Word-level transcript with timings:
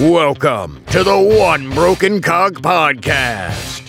Welcome 0.00 0.84
to 0.86 1.04
the 1.04 1.18
One 1.18 1.70
Broken 1.70 2.20
Cog 2.20 2.60
Podcast. 2.60 3.82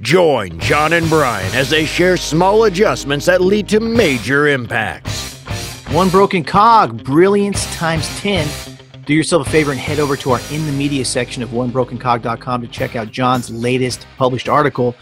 Join 0.00 0.58
John 0.58 0.92
and 0.92 1.08
Brian 1.08 1.54
as 1.54 1.70
they 1.70 1.84
share 1.84 2.16
small 2.16 2.64
adjustments 2.64 3.26
that 3.26 3.40
lead 3.40 3.68
to 3.68 3.80
major 3.80 4.48
impacts. 4.48 5.34
One 5.92 6.08
broken 6.08 6.42
cog, 6.42 7.04
brilliance 7.04 7.66
times 7.76 8.08
10. 8.20 8.48
Do 9.04 9.14
yourself 9.14 9.46
a 9.46 9.50
favor 9.50 9.70
and 9.70 9.78
head 9.78 9.98
over 9.98 10.16
to 10.16 10.30
our 10.30 10.40
In 10.50 10.64
the 10.66 10.72
Media 10.72 11.04
section 11.04 11.42
of 11.42 11.50
onebrokencog.com 11.50 12.62
to 12.62 12.68
check 12.68 12.96
out 12.96 13.10
John's 13.10 13.50
latest 13.50 14.06
published 14.16 14.48
article. 14.48 14.94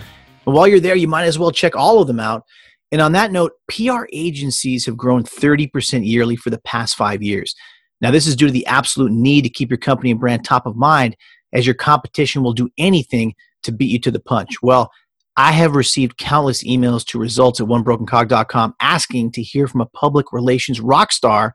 And 0.47 0.55
while 0.55 0.67
you're 0.67 0.81
there, 0.81 0.97
you 0.97 1.09
might 1.09 1.25
as 1.25 1.39
well 1.39 1.51
check 1.51 1.77
all 1.77 2.01
of 2.01 2.07
them 2.07 2.21
out. 2.21 2.43
And 2.91 3.01
on 3.01 3.13
that 3.13 3.33
note, 3.33 3.53
PR 3.69 4.07
agencies 4.13 4.87
have 4.87 4.97
grown 4.97 5.25
30% 5.25 6.07
yearly 6.07 6.37
for 6.37 6.51
the 6.51 6.61
past 6.63 6.97
five 6.97 7.23
years. 7.23 7.55
Now, 8.01 8.11
this 8.11 8.27
is 8.27 8.37
due 8.37 8.47
to 8.47 8.53
the 8.53 8.67
absolute 8.67 9.13
need 9.13 9.43
to 9.43 9.51
keep 9.51 9.71
your 9.71 9.79
company 9.79 10.11
and 10.11 10.21
brand 10.21 10.45
top 10.45 10.67
of 10.67 10.77
mind, 10.77 11.17
as 11.53 11.67
your 11.67 11.75
competition 11.75 12.43
will 12.43 12.53
do 12.53 12.71
anything 12.79 13.35
to 13.63 13.73
beat 13.73 13.91
you 13.91 13.99
to 14.01 14.11
the 14.11 14.21
punch. 14.21 14.63
Well, 14.63 14.91
I 15.37 15.53
have 15.53 15.77
received 15.77 16.19
countless 16.19 16.65
emails 16.65 17.07
to 17.07 17.19
results 17.19 17.61
at 17.61 17.69
onebrokencog.com 17.69 18.75
asking 18.81 19.33
to 19.33 19.43
hear 19.43 19.69
from 19.69 19.81
a 19.81 19.87
public 19.87 20.33
relations 20.33 20.81
rock 20.81 21.13
star. 21.13 21.55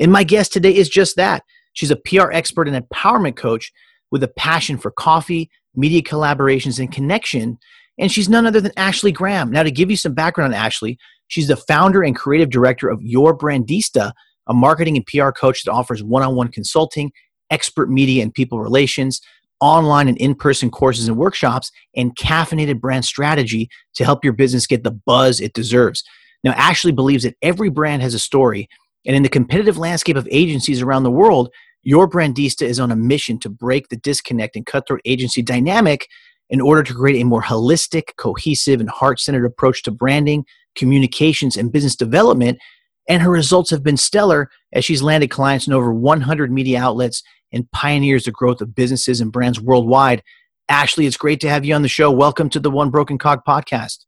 And 0.00 0.10
my 0.10 0.24
guest 0.24 0.52
today 0.52 0.74
is 0.74 0.88
just 0.88 1.16
that. 1.16 1.44
She's 1.72 1.92
a 1.92 1.96
PR 1.96 2.32
expert 2.32 2.68
and 2.68 2.88
empowerment 2.88 3.36
coach 3.36 3.72
with 4.10 4.24
a 4.24 4.28
passion 4.28 4.78
for 4.78 4.90
coffee, 4.90 5.48
media 5.76 6.02
collaborations, 6.02 6.80
and 6.80 6.90
connection. 6.90 7.58
And 7.98 8.10
she's 8.10 8.28
none 8.28 8.46
other 8.46 8.60
than 8.60 8.72
Ashley 8.76 9.12
Graham. 9.12 9.52
Now, 9.52 9.62
to 9.62 9.70
give 9.70 9.90
you 9.90 9.96
some 9.96 10.14
background 10.14 10.52
on 10.52 10.60
Ashley, 10.60 10.98
she's 11.28 11.46
the 11.46 11.56
founder 11.56 12.02
and 12.02 12.16
creative 12.16 12.50
director 12.50 12.88
of 12.88 13.00
Your 13.00 13.36
Brandista, 13.36 14.12
a 14.50 14.54
marketing 14.54 14.96
and 14.96 15.06
PR 15.06 15.30
coach 15.30 15.62
that 15.62 15.70
offers 15.70 16.02
one 16.02 16.22
on 16.22 16.34
one 16.34 16.48
consulting, 16.48 17.12
expert 17.50 17.88
media 17.88 18.22
and 18.22 18.34
people 18.34 18.60
relations, 18.60 19.20
online 19.60 20.08
and 20.08 20.18
in 20.18 20.34
person 20.34 20.70
courses 20.70 21.06
and 21.06 21.16
workshops, 21.16 21.70
and 21.96 22.16
caffeinated 22.16 22.80
brand 22.80 23.04
strategy 23.04 23.70
to 23.94 24.04
help 24.04 24.24
your 24.24 24.32
business 24.32 24.66
get 24.66 24.82
the 24.82 24.90
buzz 24.90 25.40
it 25.40 25.54
deserves. 25.54 26.02
Now, 26.42 26.52
Ashley 26.52 26.92
believes 26.92 27.22
that 27.22 27.36
every 27.42 27.70
brand 27.70 28.02
has 28.02 28.12
a 28.12 28.18
story, 28.18 28.68
and 29.06 29.14
in 29.14 29.22
the 29.22 29.28
competitive 29.28 29.78
landscape 29.78 30.16
of 30.16 30.28
agencies 30.30 30.82
around 30.82 31.04
the 31.04 31.10
world, 31.10 31.50
your 31.82 32.08
Brandista 32.08 32.62
is 32.62 32.80
on 32.80 32.90
a 32.90 32.96
mission 32.96 33.38
to 33.40 33.48
break 33.48 33.88
the 33.88 33.96
disconnect 33.96 34.56
and 34.56 34.66
cutthroat 34.66 35.00
agency 35.04 35.42
dynamic 35.42 36.08
in 36.50 36.60
order 36.60 36.82
to 36.82 36.92
create 36.92 37.20
a 37.20 37.24
more 37.24 37.42
holistic, 37.42 38.16
cohesive, 38.16 38.80
and 38.80 38.90
heart 38.90 39.20
centered 39.20 39.44
approach 39.44 39.82
to 39.84 39.90
branding, 39.90 40.44
communications, 40.74 41.56
and 41.56 41.72
business 41.72 41.94
development 41.94 42.58
and 43.10 43.22
her 43.22 43.30
results 43.30 43.70
have 43.70 43.82
been 43.82 43.96
stellar 43.96 44.48
as 44.72 44.84
she's 44.84 45.02
landed 45.02 45.30
clients 45.30 45.66
in 45.66 45.72
over 45.72 45.92
100 45.92 46.52
media 46.52 46.80
outlets 46.80 47.24
and 47.52 47.68
pioneers 47.72 48.24
the 48.24 48.30
growth 48.30 48.60
of 48.60 48.72
businesses 48.72 49.20
and 49.20 49.32
brands 49.32 49.60
worldwide. 49.60 50.22
Ashley, 50.68 51.06
it's 51.06 51.16
great 51.16 51.40
to 51.40 51.48
have 51.48 51.64
you 51.64 51.74
on 51.74 51.82
the 51.82 51.88
show. 51.88 52.12
Welcome 52.12 52.48
to 52.50 52.60
the 52.60 52.70
One 52.70 52.88
Broken 52.88 53.18
Cog 53.18 53.40
podcast. 53.44 54.04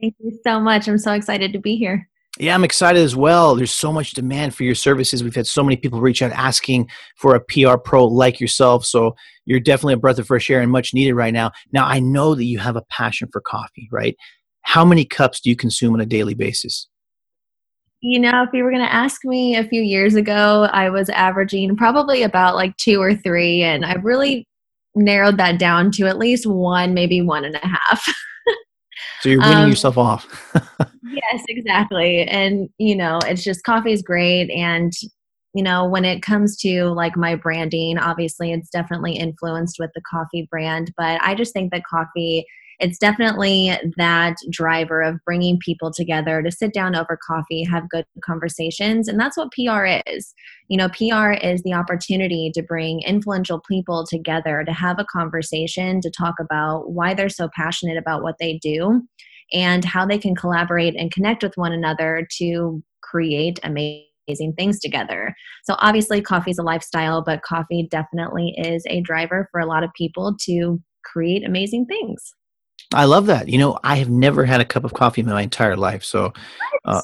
Thank 0.00 0.14
you 0.20 0.38
so 0.44 0.60
much. 0.60 0.86
I'm 0.86 0.98
so 0.98 1.12
excited 1.14 1.52
to 1.52 1.58
be 1.58 1.74
here. 1.74 2.08
Yeah, 2.38 2.54
I'm 2.54 2.62
excited 2.62 3.02
as 3.02 3.16
well. 3.16 3.56
There's 3.56 3.74
so 3.74 3.92
much 3.92 4.12
demand 4.12 4.54
for 4.54 4.62
your 4.62 4.76
services. 4.76 5.24
We've 5.24 5.34
had 5.34 5.48
so 5.48 5.64
many 5.64 5.76
people 5.76 6.00
reach 6.00 6.22
out 6.22 6.30
asking 6.30 6.88
for 7.16 7.34
a 7.34 7.40
PR 7.40 7.76
pro 7.76 8.06
like 8.06 8.38
yourself. 8.38 8.86
So 8.86 9.16
you're 9.46 9.58
definitely 9.58 9.94
a 9.94 9.98
breath 9.98 10.20
of 10.20 10.28
fresh 10.28 10.48
air 10.48 10.60
and 10.60 10.70
much 10.70 10.94
needed 10.94 11.14
right 11.14 11.34
now. 11.34 11.50
Now, 11.72 11.86
I 11.86 11.98
know 11.98 12.36
that 12.36 12.44
you 12.44 12.60
have 12.60 12.76
a 12.76 12.84
passion 12.88 13.28
for 13.32 13.40
coffee, 13.40 13.88
right? 13.90 14.14
How 14.62 14.84
many 14.84 15.04
cups 15.04 15.40
do 15.40 15.50
you 15.50 15.56
consume 15.56 15.94
on 15.94 16.00
a 16.00 16.06
daily 16.06 16.34
basis? 16.34 16.86
You 18.00 18.20
know, 18.20 18.44
if 18.44 18.50
you 18.52 18.62
were 18.62 18.70
going 18.70 18.84
to 18.84 18.92
ask 18.92 19.24
me 19.24 19.56
a 19.56 19.64
few 19.64 19.82
years 19.82 20.14
ago, 20.14 20.68
I 20.72 20.88
was 20.88 21.08
averaging 21.10 21.76
probably 21.76 22.22
about 22.22 22.54
like 22.54 22.76
two 22.76 23.02
or 23.02 23.14
three, 23.14 23.62
and 23.62 23.84
I've 23.84 24.04
really 24.04 24.46
narrowed 24.94 25.38
that 25.38 25.58
down 25.58 25.90
to 25.92 26.06
at 26.06 26.18
least 26.18 26.46
one, 26.46 26.94
maybe 26.94 27.20
one 27.20 27.44
and 27.44 27.56
a 27.56 27.66
half. 27.66 28.04
so 29.20 29.28
you're 29.28 29.40
weaning 29.40 29.56
um, 29.56 29.70
yourself 29.70 29.98
off. 29.98 30.52
yes, 31.04 31.44
exactly. 31.48 32.22
And, 32.22 32.68
you 32.78 32.96
know, 32.96 33.18
it's 33.24 33.44
just 33.44 33.64
coffee 33.64 33.92
is 33.92 34.02
great. 34.02 34.50
And, 34.50 34.92
you 35.54 35.62
know, 35.62 35.86
when 35.86 36.04
it 36.04 36.22
comes 36.22 36.56
to 36.58 36.86
like 36.86 37.16
my 37.16 37.34
branding, 37.34 37.98
obviously 37.98 38.52
it's 38.52 38.70
definitely 38.70 39.14
influenced 39.14 39.76
with 39.78 39.90
the 39.94 40.02
coffee 40.10 40.46
brand, 40.50 40.92
but 40.96 41.20
I 41.22 41.34
just 41.34 41.52
think 41.52 41.72
that 41.72 41.84
coffee 41.88 42.44
it's 42.80 42.98
definitely 42.98 43.72
that 43.96 44.36
driver 44.50 45.02
of 45.02 45.18
bringing 45.24 45.58
people 45.58 45.92
together 45.92 46.42
to 46.42 46.50
sit 46.50 46.72
down 46.72 46.94
over 46.94 47.18
coffee, 47.26 47.64
have 47.64 47.88
good 47.88 48.04
conversations. 48.24 49.08
And 49.08 49.18
that's 49.18 49.36
what 49.36 49.52
PR 49.52 50.00
is. 50.06 50.34
You 50.68 50.78
know, 50.78 50.88
PR 50.88 51.32
is 51.32 51.62
the 51.62 51.72
opportunity 51.72 52.50
to 52.54 52.62
bring 52.62 53.02
influential 53.02 53.60
people 53.68 54.06
together 54.06 54.64
to 54.64 54.72
have 54.72 54.98
a 54.98 55.06
conversation, 55.10 56.00
to 56.00 56.10
talk 56.10 56.36
about 56.40 56.90
why 56.92 57.14
they're 57.14 57.28
so 57.28 57.48
passionate 57.54 57.96
about 57.96 58.22
what 58.22 58.36
they 58.38 58.58
do 58.62 59.02
and 59.52 59.84
how 59.84 60.06
they 60.06 60.18
can 60.18 60.36
collaborate 60.36 60.94
and 60.94 61.10
connect 61.10 61.42
with 61.42 61.56
one 61.56 61.72
another 61.72 62.28
to 62.38 62.82
create 63.02 63.58
amazing 63.62 64.04
amazing 64.28 64.52
things 64.52 64.78
together. 64.78 65.34
So 65.64 65.74
obviously 65.78 66.20
coffee 66.20 66.50
is 66.50 66.58
a 66.58 66.62
lifestyle, 66.62 67.22
but 67.22 67.42
coffee 67.42 67.88
definitely 67.90 68.54
is 68.58 68.84
a 68.86 69.00
driver 69.00 69.48
for 69.50 69.58
a 69.58 69.66
lot 69.66 69.82
of 69.82 69.90
people 69.96 70.36
to 70.42 70.78
create 71.04 71.46
amazing 71.46 71.86
things. 71.86 72.34
I 72.94 73.04
love 73.04 73.26
that. 73.26 73.48
You 73.48 73.58
know, 73.58 73.78
I 73.84 73.96
have 73.96 74.08
never 74.08 74.44
had 74.44 74.60
a 74.60 74.64
cup 74.64 74.84
of 74.84 74.94
coffee 74.94 75.20
in 75.20 75.26
my 75.26 75.42
entire 75.42 75.76
life, 75.76 76.04
so 76.04 76.32
uh, 76.84 77.02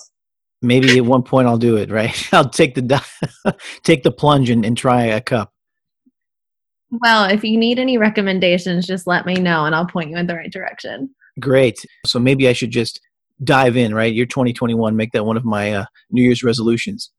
maybe 0.62 0.96
at 0.96 1.04
one 1.04 1.22
point 1.22 1.46
I'll 1.46 1.58
do 1.58 1.76
it. 1.76 1.90
Right? 1.90 2.28
I'll 2.32 2.48
take 2.48 2.74
the 2.74 3.04
take 3.82 4.02
the 4.02 4.12
plunge 4.12 4.50
and, 4.50 4.64
and 4.64 4.76
try 4.76 5.04
a 5.04 5.20
cup. 5.20 5.52
Well, 6.90 7.28
if 7.28 7.42
you 7.44 7.58
need 7.58 7.78
any 7.78 7.98
recommendations, 7.98 8.86
just 8.86 9.06
let 9.06 9.26
me 9.26 9.34
know, 9.34 9.66
and 9.66 9.74
I'll 9.74 9.86
point 9.86 10.10
you 10.10 10.16
in 10.16 10.26
the 10.26 10.34
right 10.34 10.50
direction. 10.50 11.14
Great. 11.40 11.84
So 12.06 12.18
maybe 12.18 12.48
I 12.48 12.52
should 12.52 12.70
just 12.70 13.00
dive 13.42 13.76
in. 13.76 13.94
Right? 13.94 14.14
You're 14.14 14.26
2021. 14.26 14.96
Make 14.96 15.12
that 15.12 15.26
one 15.26 15.36
of 15.36 15.44
my 15.44 15.72
uh, 15.72 15.84
New 16.10 16.22
Year's 16.22 16.42
resolutions. 16.42 17.10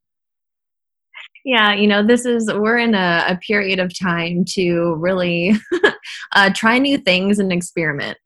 Yeah, 1.44 1.74
you 1.74 1.86
know, 1.86 2.04
this 2.04 2.26
is 2.26 2.52
we're 2.52 2.78
in 2.78 2.96
a, 2.96 3.24
a 3.28 3.36
period 3.36 3.78
of 3.78 3.96
time 3.96 4.44
to 4.54 4.96
really 4.98 5.52
uh, 6.34 6.50
try 6.52 6.78
new 6.78 6.98
things 6.98 7.38
and 7.38 7.52
experiment. 7.52 8.18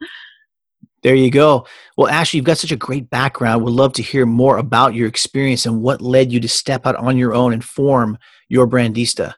There 1.03 1.15
you 1.15 1.31
go. 1.31 1.67
Well, 1.97 2.09
Ashley, 2.09 2.39
you've 2.39 2.47
got 2.47 2.59
such 2.59 2.73
a 2.73 2.77
great 2.77 3.09
background. 3.09 3.65
We'd 3.65 3.73
love 3.73 3.95
to 3.95 4.03
hear 4.03 4.27
more 4.27 4.59
about 4.59 4.95
your 4.95 5.09
experience 5.09 5.65
and 5.65 5.83
what 5.83 6.03
led 6.03 6.31
you 6.31 6.41
to 6.41 6.49
step 6.49 6.87
out 6.87 6.97
on 6.97 7.17
your 7.17 7.35
own 7.35 7.53
and 7.53 7.65
form 7.65 8.19
your 8.49 8.67
Brandista. 8.67 9.35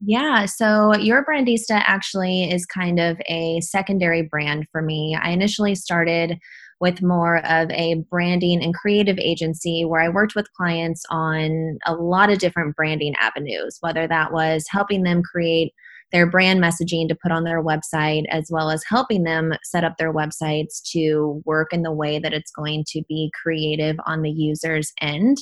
Yeah, 0.00 0.44
so 0.44 0.94
Your 0.96 1.24
Brandista 1.24 1.82
actually 1.84 2.50
is 2.50 2.66
kind 2.66 3.00
of 3.00 3.18
a 3.28 3.60
secondary 3.62 4.22
brand 4.22 4.66
for 4.70 4.82
me. 4.82 5.16
I 5.20 5.30
initially 5.30 5.74
started 5.74 6.38
with 6.80 7.02
more 7.02 7.38
of 7.46 7.70
a 7.70 8.04
branding 8.10 8.62
and 8.62 8.74
creative 8.74 9.18
agency 9.18 9.86
where 9.86 10.02
I 10.02 10.10
worked 10.10 10.34
with 10.34 10.52
clients 10.52 11.02
on 11.08 11.78
a 11.86 11.94
lot 11.94 12.30
of 12.30 12.38
different 12.38 12.76
branding 12.76 13.14
avenues, 13.18 13.78
whether 13.80 14.06
that 14.06 14.32
was 14.32 14.66
helping 14.68 15.02
them 15.02 15.22
create 15.22 15.72
their 16.12 16.28
brand 16.28 16.62
messaging 16.62 17.08
to 17.08 17.16
put 17.20 17.32
on 17.32 17.44
their 17.44 17.62
website, 17.62 18.24
as 18.30 18.48
well 18.50 18.70
as 18.70 18.84
helping 18.88 19.24
them 19.24 19.52
set 19.64 19.84
up 19.84 19.96
their 19.98 20.12
websites 20.12 20.82
to 20.92 21.42
work 21.44 21.72
in 21.72 21.82
the 21.82 21.92
way 21.92 22.18
that 22.18 22.32
it's 22.32 22.50
going 22.50 22.84
to 22.88 23.02
be 23.08 23.30
creative 23.42 23.96
on 24.06 24.22
the 24.22 24.30
user's 24.30 24.92
end. 25.00 25.38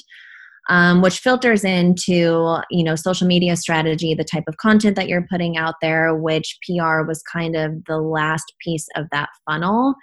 Um, 0.70 1.02
which 1.02 1.18
filters 1.18 1.62
into 1.62 2.56
you 2.70 2.84
know 2.84 2.96
social 2.96 3.26
media 3.26 3.54
strategy 3.54 4.14
the 4.14 4.24
type 4.24 4.44
of 4.48 4.56
content 4.56 4.96
that 4.96 5.08
you're 5.08 5.26
putting 5.30 5.58
out 5.58 5.74
there 5.82 6.14
which 6.16 6.56
pr 6.66 7.02
was 7.02 7.22
kind 7.30 7.54
of 7.54 7.84
the 7.86 7.98
last 7.98 8.50
piece 8.64 8.86
of 8.96 9.04
that 9.12 9.28
funnel 9.44 9.94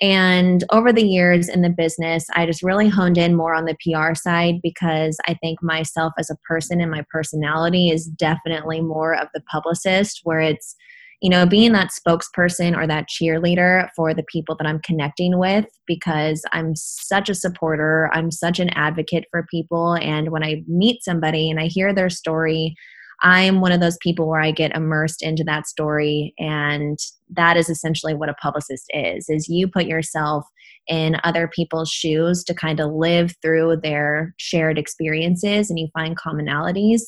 and 0.00 0.64
over 0.72 0.92
the 0.92 1.06
years 1.06 1.48
in 1.48 1.62
the 1.62 1.70
business, 1.70 2.26
I 2.34 2.46
just 2.46 2.62
really 2.62 2.88
honed 2.88 3.16
in 3.16 3.36
more 3.36 3.54
on 3.54 3.64
the 3.64 3.76
PR 3.80 4.14
side 4.14 4.56
because 4.62 5.16
I 5.28 5.34
think 5.34 5.62
myself 5.62 6.12
as 6.18 6.30
a 6.30 6.36
person 6.48 6.80
and 6.80 6.90
my 6.90 7.04
personality 7.10 7.90
is 7.90 8.06
definitely 8.06 8.80
more 8.80 9.14
of 9.14 9.28
the 9.34 9.42
publicist, 9.42 10.20
where 10.24 10.40
it's, 10.40 10.74
you 11.22 11.30
know, 11.30 11.46
being 11.46 11.72
that 11.72 11.90
spokesperson 11.90 12.76
or 12.76 12.88
that 12.88 13.08
cheerleader 13.08 13.88
for 13.94 14.12
the 14.12 14.24
people 14.24 14.56
that 14.56 14.66
I'm 14.66 14.80
connecting 14.80 15.38
with 15.38 15.66
because 15.86 16.42
I'm 16.50 16.74
such 16.74 17.28
a 17.28 17.34
supporter. 17.34 18.10
I'm 18.12 18.32
such 18.32 18.58
an 18.58 18.70
advocate 18.70 19.26
for 19.30 19.46
people. 19.48 19.94
And 19.94 20.30
when 20.30 20.42
I 20.42 20.64
meet 20.66 21.04
somebody 21.04 21.50
and 21.50 21.60
I 21.60 21.66
hear 21.66 21.94
their 21.94 22.10
story, 22.10 22.74
I'm 23.22 23.60
one 23.60 23.72
of 23.72 23.80
those 23.80 23.98
people 24.00 24.28
where 24.28 24.40
I 24.40 24.50
get 24.50 24.76
immersed 24.76 25.22
into 25.22 25.44
that 25.44 25.66
story 25.66 26.34
and 26.38 26.98
that 27.30 27.56
is 27.56 27.68
essentially 27.68 28.14
what 28.14 28.28
a 28.28 28.34
publicist 28.34 28.86
is 28.90 29.26
is 29.28 29.48
you 29.48 29.68
put 29.68 29.86
yourself 29.86 30.46
in 30.86 31.16
other 31.24 31.48
people's 31.48 31.90
shoes 31.90 32.44
to 32.44 32.54
kind 32.54 32.80
of 32.80 32.92
live 32.92 33.34
through 33.40 33.78
their 33.82 34.34
shared 34.36 34.78
experiences 34.78 35.70
and 35.70 35.78
you 35.78 35.88
find 35.94 36.18
commonalities. 36.18 37.00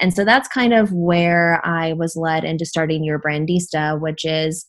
And 0.00 0.12
so 0.12 0.24
that's 0.24 0.48
kind 0.48 0.74
of 0.74 0.92
where 0.92 1.64
I 1.64 1.94
was 1.94 2.16
led 2.16 2.44
into 2.44 2.66
starting 2.66 3.04
your 3.04 3.18
brandista 3.18 3.98
which 4.00 4.24
is 4.24 4.66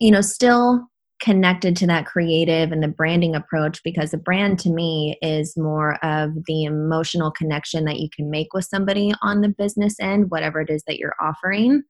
you 0.00 0.10
know 0.10 0.20
still 0.20 0.89
connected 1.20 1.76
to 1.76 1.86
that 1.86 2.06
creative 2.06 2.72
and 2.72 2.82
the 2.82 2.88
branding 2.88 3.36
approach 3.36 3.82
because 3.84 4.10
the 4.10 4.18
brand 4.18 4.58
to 4.58 4.70
me 4.70 5.18
is 5.22 5.56
more 5.56 6.02
of 6.04 6.30
the 6.46 6.64
emotional 6.64 7.30
connection 7.30 7.84
that 7.84 7.98
you 7.98 8.08
can 8.14 8.30
make 8.30 8.52
with 8.54 8.64
somebody 8.64 9.12
on 9.22 9.40
the 9.40 9.48
business 9.48 9.94
end, 10.00 10.30
whatever 10.30 10.60
it 10.60 10.70
is 10.70 10.82
that 10.86 10.98
you're 10.98 11.16
offering. 11.20 11.82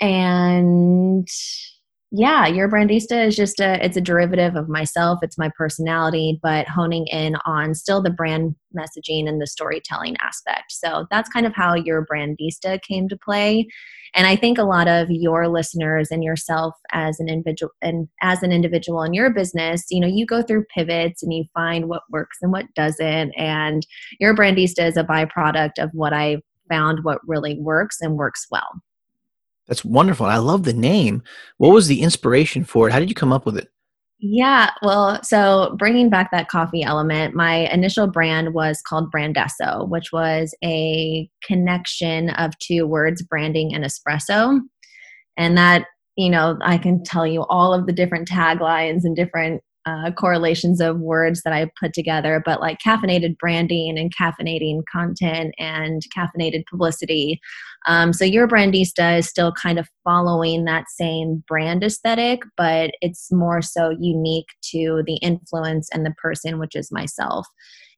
And 0.00 1.26
yeah, 2.16 2.46
your 2.46 2.68
brandista 2.68 3.26
is 3.26 3.34
just 3.34 3.58
a 3.58 3.84
it's 3.84 3.96
a 3.96 4.00
derivative 4.00 4.54
of 4.54 4.68
myself. 4.68 5.18
It's 5.20 5.36
my 5.36 5.50
personality, 5.58 6.38
but 6.40 6.68
honing 6.68 7.08
in 7.08 7.34
on 7.44 7.74
still 7.74 8.00
the 8.00 8.10
brand 8.10 8.54
messaging 8.72 9.28
and 9.28 9.40
the 9.40 9.48
storytelling 9.48 10.16
aspect. 10.20 10.70
So 10.70 11.08
that's 11.10 11.28
kind 11.28 11.44
of 11.44 11.56
how 11.56 11.74
your 11.74 12.06
brandista 12.06 12.80
came 12.82 13.08
to 13.08 13.16
play. 13.16 13.66
And 14.14 14.28
I 14.28 14.36
think 14.36 14.58
a 14.58 14.62
lot 14.62 14.86
of 14.86 15.10
your 15.10 15.48
listeners 15.48 16.12
and 16.12 16.22
yourself 16.22 16.74
as 16.92 17.18
an 17.18 17.28
individual 17.28 17.72
and 17.82 18.06
as 18.22 18.44
an 18.44 18.52
individual 18.52 19.02
in 19.02 19.12
your 19.12 19.30
business, 19.30 19.86
you 19.90 19.98
know, 19.98 20.06
you 20.06 20.24
go 20.24 20.40
through 20.40 20.66
pivots 20.72 21.20
and 21.20 21.32
you 21.32 21.46
find 21.52 21.88
what 21.88 22.02
works 22.12 22.38
and 22.40 22.52
what 22.52 22.72
doesn't. 22.76 23.32
And 23.32 23.84
your 24.20 24.36
brandista 24.36 24.86
is 24.86 24.96
a 24.96 25.02
byproduct 25.02 25.82
of 25.82 25.90
what 25.92 26.12
I 26.12 26.42
found 26.68 27.02
what 27.02 27.18
really 27.26 27.58
works 27.58 27.96
and 28.00 28.14
works 28.14 28.46
well. 28.52 28.70
That's 29.66 29.84
wonderful. 29.84 30.26
I 30.26 30.36
love 30.36 30.64
the 30.64 30.72
name. 30.72 31.22
What 31.56 31.72
was 31.72 31.86
the 31.86 32.02
inspiration 32.02 32.64
for 32.64 32.88
it? 32.88 32.92
How 32.92 32.98
did 32.98 33.08
you 33.08 33.14
come 33.14 33.32
up 33.32 33.46
with 33.46 33.56
it? 33.56 33.68
Yeah, 34.20 34.70
well, 34.82 35.22
so 35.22 35.74
bringing 35.78 36.08
back 36.08 36.30
that 36.30 36.48
coffee 36.48 36.82
element, 36.82 37.34
my 37.34 37.68
initial 37.70 38.06
brand 38.06 38.54
was 38.54 38.80
called 38.80 39.10
Brandesso, 39.10 39.88
which 39.88 40.12
was 40.12 40.54
a 40.64 41.28
connection 41.42 42.30
of 42.30 42.58
two 42.58 42.86
words, 42.86 43.22
branding 43.22 43.74
and 43.74 43.84
espresso. 43.84 44.60
And 45.36 45.58
that, 45.58 45.86
you 46.16 46.30
know, 46.30 46.56
I 46.62 46.78
can 46.78 47.02
tell 47.02 47.26
you 47.26 47.44
all 47.50 47.74
of 47.74 47.86
the 47.86 47.92
different 47.92 48.28
taglines 48.28 49.00
and 49.04 49.16
different 49.16 49.62
uh, 49.86 50.10
correlations 50.12 50.80
of 50.80 51.00
words 51.00 51.42
that 51.42 51.52
I 51.52 51.70
put 51.78 51.92
together, 51.92 52.42
but 52.44 52.60
like 52.60 52.78
caffeinated 52.84 53.36
branding 53.38 53.98
and 53.98 54.14
caffeinating 54.14 54.82
content 54.90 55.54
and 55.58 56.02
caffeinated 56.16 56.64
publicity. 56.70 57.40
Um, 57.86 58.12
so 58.12 58.24
your 58.24 58.48
brandista 58.48 59.18
is 59.18 59.28
still 59.28 59.52
kind 59.52 59.78
of 59.78 59.88
following 60.04 60.64
that 60.64 60.88
same 60.88 61.44
brand 61.46 61.84
aesthetic, 61.84 62.42
but 62.56 62.92
it's 63.00 63.30
more 63.30 63.60
so 63.60 63.90
unique 64.00 64.48
to 64.70 65.02
the 65.06 65.16
influence 65.16 65.88
and 65.92 66.06
the 66.06 66.14
person, 66.16 66.58
which 66.58 66.74
is 66.74 66.90
myself. 66.90 67.46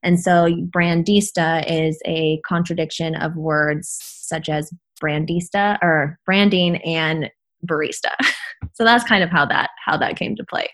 And 0.03 0.21
so 0.21 0.49
brandista 0.75 1.65
is 1.69 2.01
a 2.05 2.41
contradiction 2.47 3.15
of 3.17 3.37
words 3.37 3.97
such 4.01 4.49
as 4.49 4.73
brandista 5.01 5.79
or 5.83 6.19
branding 6.27 6.77
and 6.79 7.31
barista. 7.67 8.13
so 8.75 8.85
that's 8.85 9.05
kind 9.05 9.23
of 9.23 9.31
how 9.31 9.47
that 9.47 9.71
how 9.85 9.97
that 9.97 10.17
came 10.17 10.37
to 10.37 10.45
play. 10.45 10.69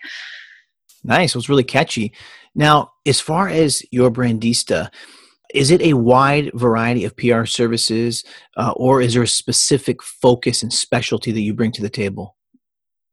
Nice. 1.03 1.31
It 1.31 1.37
was 1.37 1.49
really 1.49 1.63
catchy. 1.63 2.13
Now, 2.55 2.91
as 3.05 3.19
far 3.19 3.47
as 3.47 3.83
your 3.91 4.11
brandista, 4.11 4.89
is 5.53 5.69
it 5.69 5.81
a 5.81 5.93
wide 5.93 6.51
variety 6.53 7.05
of 7.05 7.15
PR 7.15 7.45
services, 7.45 8.23
uh, 8.57 8.73
or 8.75 9.01
is 9.01 9.13
there 9.13 9.23
a 9.23 9.27
specific 9.27 10.01
focus 10.01 10.63
and 10.63 10.73
specialty 10.73 11.31
that 11.31 11.41
you 11.41 11.53
bring 11.53 11.71
to 11.73 11.81
the 11.81 11.89
table? 11.89 12.35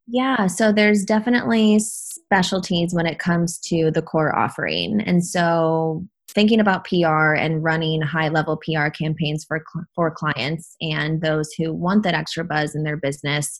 Yeah, 0.06 0.46
so 0.46 0.72
there's 0.72 1.04
definitely 1.04 1.78
specialties 1.78 2.94
when 2.94 3.06
it 3.06 3.18
comes 3.18 3.58
to 3.66 3.90
the 3.90 4.02
core 4.02 4.36
offering. 4.36 5.00
And 5.02 5.24
so 5.24 6.04
thinking 6.34 6.60
about 6.60 6.84
PR 6.84 7.34
and 7.34 7.62
running 7.62 8.00
high 8.00 8.28
level 8.28 8.56
PR 8.56 8.88
campaigns 8.88 9.44
for 9.44 9.62
for 9.94 10.10
clients 10.10 10.76
and 10.80 11.20
those 11.20 11.52
who 11.52 11.72
want 11.72 12.02
that 12.04 12.14
extra 12.14 12.44
buzz 12.44 12.74
in 12.74 12.82
their 12.82 12.96
business, 12.96 13.58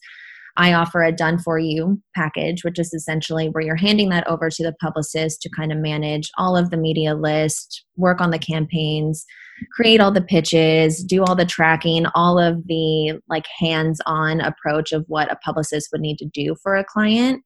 I 0.56 0.72
offer 0.72 1.02
a 1.02 1.12
done 1.12 1.38
for 1.38 1.58
you 1.58 2.00
package, 2.14 2.64
which 2.64 2.78
is 2.78 2.92
essentially 2.92 3.48
where 3.48 3.64
you're 3.64 3.76
handing 3.76 4.08
that 4.10 4.26
over 4.26 4.50
to 4.50 4.62
the 4.62 4.74
publicist 4.80 5.40
to 5.42 5.50
kind 5.50 5.72
of 5.72 5.78
manage 5.78 6.30
all 6.38 6.56
of 6.56 6.70
the 6.70 6.76
media 6.76 7.14
list, 7.14 7.84
work 7.96 8.20
on 8.20 8.30
the 8.30 8.38
campaigns, 8.38 9.24
create 9.72 10.00
all 10.00 10.10
the 10.10 10.22
pitches, 10.22 11.04
do 11.04 11.22
all 11.22 11.36
the 11.36 11.44
tracking, 11.44 12.06
all 12.14 12.38
of 12.38 12.66
the 12.66 13.20
like 13.28 13.46
hands 13.58 14.00
on 14.06 14.40
approach 14.40 14.92
of 14.92 15.04
what 15.08 15.30
a 15.30 15.36
publicist 15.36 15.88
would 15.92 16.00
need 16.00 16.18
to 16.18 16.26
do 16.26 16.56
for 16.62 16.76
a 16.76 16.84
client. 16.84 17.42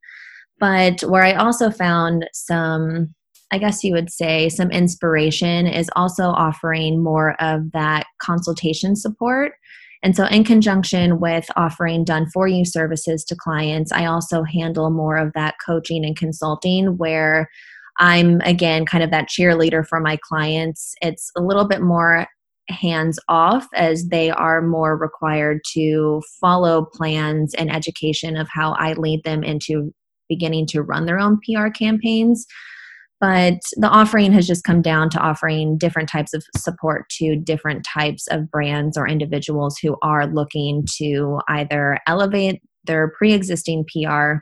But 0.58 1.00
where 1.02 1.24
I 1.24 1.34
also 1.34 1.70
found 1.70 2.28
some 2.32 3.14
I 3.50 3.58
guess 3.58 3.84
you 3.84 3.92
would 3.92 4.10
say 4.10 4.48
some 4.48 4.72
inspiration 4.72 5.68
is 5.68 5.88
also 5.94 6.24
offering 6.24 7.00
more 7.00 7.40
of 7.40 7.70
that 7.70 8.06
consultation 8.20 8.96
support 8.96 9.52
and 10.04 10.14
so, 10.14 10.26
in 10.26 10.44
conjunction 10.44 11.18
with 11.18 11.46
offering 11.56 12.04
done 12.04 12.26
for 12.30 12.46
you 12.46 12.66
services 12.66 13.24
to 13.24 13.34
clients, 13.34 13.90
I 13.90 14.04
also 14.04 14.42
handle 14.42 14.90
more 14.90 15.16
of 15.16 15.32
that 15.32 15.54
coaching 15.64 16.04
and 16.04 16.14
consulting 16.14 16.98
where 16.98 17.48
I'm 17.98 18.42
again 18.42 18.84
kind 18.84 19.02
of 19.02 19.10
that 19.12 19.30
cheerleader 19.30 19.84
for 19.86 20.00
my 20.00 20.18
clients. 20.28 20.94
It's 21.00 21.30
a 21.38 21.40
little 21.40 21.66
bit 21.66 21.80
more 21.80 22.26
hands 22.68 23.18
off 23.28 23.66
as 23.74 24.08
they 24.08 24.30
are 24.30 24.60
more 24.60 24.94
required 24.94 25.60
to 25.72 26.22
follow 26.38 26.84
plans 26.92 27.54
and 27.54 27.72
education 27.72 28.36
of 28.36 28.46
how 28.50 28.72
I 28.72 28.92
lead 28.92 29.24
them 29.24 29.42
into 29.42 29.94
beginning 30.28 30.66
to 30.66 30.82
run 30.82 31.06
their 31.06 31.18
own 31.18 31.40
PR 31.46 31.68
campaigns 31.68 32.46
but 33.25 33.62
the 33.79 33.88
offering 33.88 34.32
has 34.32 34.47
just 34.47 34.65
come 34.65 34.82
down 34.82 35.09
to 35.09 35.19
offering 35.19 35.79
different 35.79 36.11
types 36.11 36.35
of 36.35 36.44
support 36.59 37.09
to 37.09 37.37
different 37.37 37.82
types 37.82 38.26
of 38.26 38.50
brands 38.50 38.99
or 38.99 39.09
individuals 39.09 39.79
who 39.79 39.97
are 40.03 40.26
looking 40.26 40.85
to 40.99 41.41
either 41.49 41.99
elevate 42.06 42.61
their 42.85 43.09
pre-existing 43.17 43.82
pr 43.87 44.35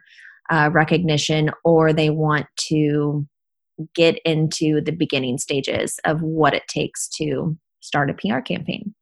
uh, 0.51 0.69
recognition 0.73 1.49
or 1.63 1.93
they 1.93 2.11
want 2.11 2.47
to 2.57 3.25
get 3.95 4.19
into 4.25 4.81
the 4.81 4.91
beginning 4.91 5.39
stages 5.39 6.01
of 6.05 6.21
what 6.21 6.53
it 6.53 6.67
takes 6.67 7.09
to 7.09 7.57
start 7.83 8.11
a 8.11 8.15
pr 8.15 8.41
campaign 8.41 8.93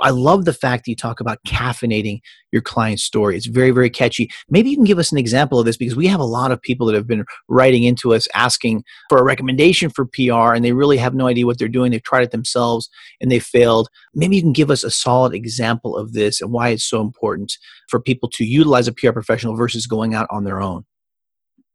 I 0.00 0.10
love 0.10 0.44
the 0.44 0.54
fact 0.54 0.84
that 0.84 0.90
you 0.90 0.96
talk 0.96 1.20
about 1.20 1.38
caffeinating 1.46 2.20
your 2.50 2.62
client's 2.62 3.04
story. 3.04 3.36
It's 3.36 3.46
very, 3.46 3.70
very 3.70 3.90
catchy. 3.90 4.30
Maybe 4.48 4.70
you 4.70 4.76
can 4.76 4.84
give 4.84 4.98
us 4.98 5.12
an 5.12 5.18
example 5.18 5.58
of 5.58 5.66
this 5.66 5.76
because 5.76 5.94
we 5.94 6.06
have 6.06 6.20
a 6.20 6.24
lot 6.24 6.50
of 6.50 6.62
people 6.62 6.86
that 6.86 6.94
have 6.94 7.06
been 7.06 7.24
writing 7.48 7.84
into 7.84 8.14
us 8.14 8.26
asking 8.34 8.84
for 9.08 9.18
a 9.18 9.22
recommendation 9.22 9.90
for 9.90 10.06
PR 10.06 10.54
and 10.54 10.64
they 10.64 10.72
really 10.72 10.96
have 10.96 11.14
no 11.14 11.26
idea 11.26 11.46
what 11.46 11.58
they're 11.58 11.68
doing. 11.68 11.92
They've 11.92 12.02
tried 12.02 12.24
it 12.24 12.30
themselves 12.30 12.88
and 13.20 13.30
they 13.30 13.38
failed. 13.38 13.88
Maybe 14.14 14.36
you 14.36 14.42
can 14.42 14.52
give 14.52 14.70
us 14.70 14.82
a 14.82 14.90
solid 14.90 15.34
example 15.34 15.96
of 15.96 16.14
this 16.14 16.40
and 16.40 16.52
why 16.52 16.70
it's 16.70 16.88
so 16.88 17.00
important 17.00 17.52
for 17.88 18.00
people 18.00 18.30
to 18.30 18.44
utilize 18.44 18.88
a 18.88 18.92
PR 18.92 19.12
professional 19.12 19.56
versus 19.56 19.86
going 19.86 20.14
out 20.14 20.26
on 20.30 20.44
their 20.44 20.60
own. 20.60 20.84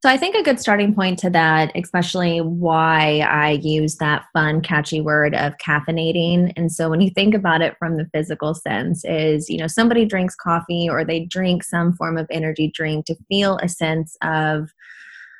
So 0.03 0.09
I 0.09 0.17
think 0.17 0.35
a 0.35 0.43
good 0.43 0.59
starting 0.59 0.93
point 0.93 1.17
to 1.19 1.29
that, 1.31 1.71
especially 1.75 2.39
why 2.39 3.19
I 3.21 3.59
use 3.63 3.95
that 3.95 4.25
fun, 4.31 4.61
catchy 4.61 5.01
word 5.01 5.33
of 5.33 5.53
caffeinating. 5.57 6.53
And 6.55 6.71
so 6.71 6.87
when 6.87 7.01
you 7.01 7.09
think 7.09 7.33
about 7.33 7.63
it 7.63 7.75
from 7.79 7.97
the 7.97 8.07
physical 8.13 8.53
sense, 8.53 9.03
is 9.05 9.49
you 9.49 9.57
know 9.57 9.65
somebody 9.65 10.05
drinks 10.05 10.35
coffee 10.35 10.87
or 10.87 11.03
they 11.03 11.25
drink 11.25 11.63
some 11.63 11.93
form 11.93 12.15
of 12.15 12.27
energy 12.29 12.71
drink 12.73 13.07
to 13.07 13.15
feel 13.27 13.57
a 13.57 13.67
sense 13.67 14.15
of 14.21 14.69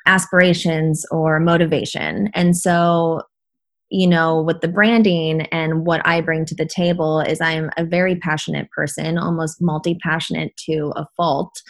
aspirations 0.06 1.06
or 1.12 1.38
motivation. 1.38 2.28
And 2.34 2.56
so 2.56 3.22
you 3.90 4.06
know, 4.06 4.42
with 4.42 4.60
the 4.60 4.68
branding 4.68 5.42
and 5.46 5.86
what 5.86 6.06
I 6.06 6.20
bring 6.20 6.44
to 6.44 6.54
the 6.54 6.66
table 6.66 7.20
is 7.20 7.40
I'm 7.40 7.70
a 7.78 7.84
very 7.84 8.16
passionate 8.16 8.70
person, 8.70 9.16
almost 9.16 9.62
multi 9.62 9.94
passionate 9.94 10.54
to 10.66 10.92
a 10.96 11.06
fault 11.16 11.62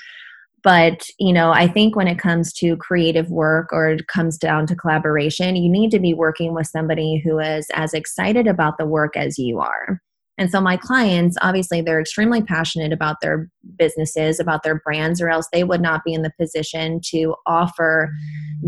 but 0.63 1.07
you 1.19 1.33
know 1.33 1.51
i 1.53 1.67
think 1.67 1.97
when 1.97 2.09
it 2.09 2.19
comes 2.19 2.53
to 2.53 2.77
creative 2.77 3.31
work 3.31 3.69
or 3.73 3.91
it 3.91 4.07
comes 4.09 4.37
down 4.37 4.67
to 4.67 4.77
collaboration 4.77 5.57
you 5.57 5.71
need 5.71 5.91
to 5.91 5.99
be 5.99 6.15
working 6.15 6.55
with 6.55 6.67
somebody 6.67 7.21
who 7.25 7.39
is 7.39 7.67
as 7.75 7.95
excited 7.95 8.47
about 8.47 8.79
the 8.79 8.87
work 8.87 9.17
as 9.17 9.39
you 9.39 9.61
are. 9.61 10.01
And 10.41 10.51
so 10.53 10.61
my 10.61 10.77
clients 10.77 11.37
obviously 11.43 11.81
they're 11.81 12.01
extremely 12.01 12.43
passionate 12.43 12.93
about 12.93 13.17
their 13.21 13.49
businesses 13.77 14.39
about 14.39 14.63
their 14.63 14.81
brands 14.85 15.21
or 15.21 15.29
else 15.29 15.49
they 15.53 15.65
would 15.65 15.81
not 15.81 16.05
be 16.05 16.15
in 16.15 16.23
the 16.23 16.33
position 16.39 17.01
to 17.07 17.35
offer 17.47 18.11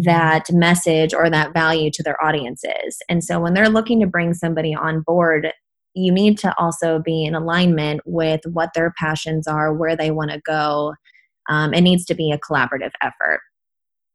that 0.03 0.47
message 0.51 1.15
or 1.15 1.31
that 1.31 1.53
value 1.53 1.91
to 1.93 2.03
their 2.03 2.23
audiences. 2.25 2.99
And 3.09 3.23
so 3.23 3.41
when 3.41 3.55
they're 3.55 3.69
looking 3.69 4.01
to 4.01 4.07
bring 4.07 4.35
somebody 4.35 4.75
on 4.75 5.03
board 5.07 5.53
you 5.95 6.13
need 6.13 6.39
to 6.39 6.55
also 6.57 7.01
be 7.01 7.25
in 7.25 7.35
alignment 7.35 8.01
with 8.05 8.41
what 8.45 8.71
their 8.75 8.93
passions 8.99 9.49
are 9.49 9.75
where 9.75 9.97
they 9.97 10.11
want 10.11 10.31
to 10.31 10.41
go 10.47 10.95
um, 11.49 11.73
it 11.75 11.81
needs 11.81 12.05
to 12.07 12.15
be 12.15 12.31
a 12.33 12.39
collaborative 12.39 12.93
effort. 13.03 13.41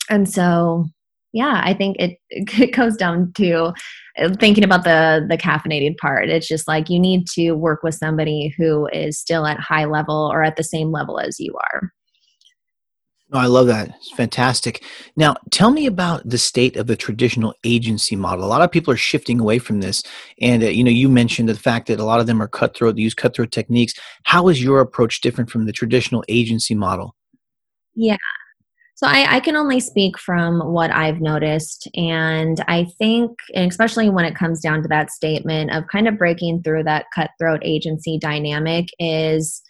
And 0.09 0.29
so 0.29 0.85
yeah 1.33 1.61
i 1.65 1.73
think 1.73 1.97
it, 1.99 2.17
it 2.29 2.73
goes 2.73 2.95
down 2.95 3.31
to 3.35 3.73
uh, 4.17 4.33
thinking 4.39 4.63
about 4.63 4.83
the 4.83 5.25
the 5.29 5.37
caffeinated 5.37 5.97
part. 5.97 6.29
It's 6.29 6.47
just 6.47 6.67
like 6.67 6.89
you 6.89 6.99
need 6.99 7.27
to 7.33 7.51
work 7.51 7.83
with 7.83 7.95
somebody 7.95 8.53
who 8.57 8.87
is 8.87 9.19
still 9.19 9.45
at 9.45 9.59
high 9.59 9.85
level 9.85 10.29
or 10.31 10.43
at 10.43 10.55
the 10.55 10.63
same 10.63 10.91
level 10.91 11.19
as 11.19 11.39
you 11.39 11.53
are 11.59 11.91
Oh, 13.31 13.39
I 13.39 13.47
love 13.47 13.65
that. 13.67 13.89
It's 13.89 14.11
fantastic. 14.11 14.83
Now, 15.15 15.35
tell 15.49 15.71
me 15.71 15.87
about 15.87 16.29
the 16.29 16.37
state 16.37 16.77
of 16.77 16.85
the 16.85 16.95
traditional 16.95 17.55
agency 17.63 18.15
model. 18.15 18.45
A 18.45 18.47
lot 18.47 18.61
of 18.61 18.71
people 18.71 18.93
are 18.93 18.97
shifting 18.97 19.39
away 19.39 19.57
from 19.57 19.81
this, 19.81 20.03
and 20.41 20.63
uh, 20.63 20.67
you 20.67 20.83
know, 20.83 20.91
you 20.91 21.09
mentioned 21.09 21.49
the 21.49 21.55
fact 21.55 21.87
that 21.87 21.99
a 21.99 22.05
lot 22.05 22.19
of 22.19 22.27
them 22.27 22.41
are 22.41 22.47
cutthroat, 22.47 22.95
they 22.95 23.01
use 23.01 23.15
cutthroat 23.15 23.51
techniques. 23.51 23.95
How 24.23 24.47
is 24.47 24.63
your 24.63 24.79
approach 24.79 25.21
different 25.21 25.49
from 25.49 25.65
the 25.65 25.71
traditional 25.71 26.23
agency 26.29 26.75
model? 26.75 27.15
Yeah. 27.95 28.17
So 28.95 29.07
I, 29.07 29.35
I, 29.35 29.39
can 29.41 29.57
only 29.57 29.81
speak 29.81 30.17
from 30.17 30.71
what 30.71 30.89
I've 30.89 31.19
noticed. 31.19 31.89
And 31.95 32.63
I 32.69 32.85
think, 32.97 33.31
and 33.53 33.69
especially 33.69 34.09
when 34.09 34.23
it 34.23 34.35
comes 34.35 34.61
down 34.61 34.81
to 34.83 34.87
that 34.87 35.11
statement 35.11 35.71
of 35.71 35.87
kind 35.87 36.07
of 36.07 36.17
breaking 36.17 36.63
through 36.63 36.83
that 36.83 37.07
cutthroat 37.13 37.59
agency 37.65 38.17
dynamic 38.17 38.87
is 38.97 39.61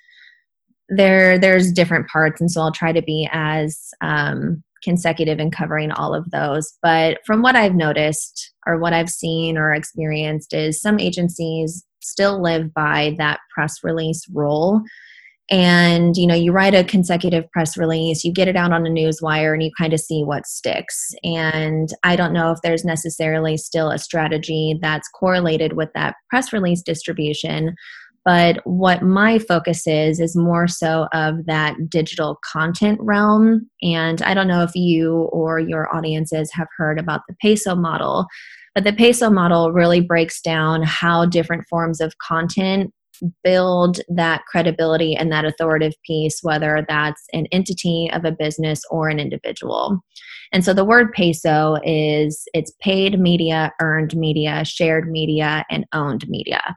there 0.89 1.39
there's 1.39 1.71
different 1.71 2.07
parts. 2.07 2.39
And 2.39 2.49
so 2.51 2.61
I'll 2.61 2.71
try 2.71 2.91
to 2.91 3.01
be 3.01 3.27
as 3.31 3.89
um, 4.01 4.63
consecutive 4.83 5.39
in 5.39 5.51
covering 5.51 5.91
all 5.91 6.13
of 6.13 6.29
those. 6.31 6.73
But 6.81 7.19
from 7.25 7.41
what 7.41 7.55
I've 7.55 7.75
noticed 7.75 8.53
or 8.67 8.77
what 8.77 8.93
I've 8.93 9.09
seen 9.09 9.57
or 9.57 9.73
experienced 9.73 10.53
is 10.53 10.81
some 10.81 10.99
agencies 10.99 11.83
still 12.01 12.41
live 12.41 12.73
by 12.73 13.15
that 13.17 13.39
press 13.55 13.83
release 13.83 14.23
role 14.31 14.81
and 15.51 16.17
you 16.17 16.25
know 16.25 16.33
you 16.33 16.51
write 16.51 16.73
a 16.73 16.83
consecutive 16.83 17.49
press 17.51 17.77
release 17.77 18.23
you 18.23 18.33
get 18.33 18.47
it 18.47 18.55
out 18.55 18.71
on 18.71 18.85
a 18.85 18.89
news 18.89 19.21
wire 19.21 19.53
and 19.53 19.61
you 19.61 19.69
kind 19.77 19.93
of 19.93 19.99
see 19.99 20.23
what 20.23 20.47
sticks 20.47 21.11
and 21.23 21.89
i 22.03 22.15
don't 22.15 22.33
know 22.33 22.51
if 22.51 22.57
there's 22.63 22.83
necessarily 22.83 23.55
still 23.55 23.91
a 23.91 23.99
strategy 23.99 24.77
that's 24.81 25.07
correlated 25.09 25.73
with 25.73 25.89
that 25.93 26.15
press 26.31 26.51
release 26.51 26.81
distribution 26.81 27.75
but 28.25 28.59
what 28.65 29.03
my 29.03 29.39
focus 29.39 29.85
is 29.87 30.19
is 30.19 30.35
more 30.35 30.67
so 30.67 31.07
of 31.13 31.45
that 31.45 31.75
digital 31.89 32.39
content 32.43 32.99
realm 33.01 33.69
and 33.81 34.21
i 34.23 34.33
don't 34.33 34.47
know 34.47 34.63
if 34.63 34.75
you 34.75 35.29
or 35.31 35.59
your 35.59 35.93
audiences 35.95 36.51
have 36.51 36.67
heard 36.77 36.99
about 36.99 37.21
the 37.27 37.35
peso 37.41 37.75
model 37.75 38.25
but 38.73 38.83
the 38.83 38.93
peso 38.93 39.29
model 39.29 39.71
really 39.71 40.01
breaks 40.01 40.41
down 40.41 40.83
how 40.83 41.25
different 41.25 41.65
forms 41.69 42.01
of 42.01 42.17
content 42.17 42.91
build 43.43 43.99
that 44.09 44.43
credibility 44.45 45.15
and 45.15 45.31
that 45.31 45.45
authoritative 45.45 45.95
piece, 46.05 46.39
whether 46.41 46.85
that's 46.87 47.23
an 47.33 47.47
entity 47.51 48.09
of 48.11 48.25
a 48.25 48.31
business 48.31 48.81
or 48.89 49.09
an 49.09 49.19
individual. 49.19 49.99
And 50.51 50.63
so 50.63 50.73
the 50.73 50.85
word 50.85 51.11
peso 51.13 51.77
is 51.83 52.43
it's 52.53 52.73
paid 52.81 53.19
media, 53.19 53.73
earned 53.81 54.15
media, 54.15 54.63
shared 54.65 55.09
media, 55.09 55.65
and 55.69 55.85
owned 55.93 56.27
media. 56.27 56.75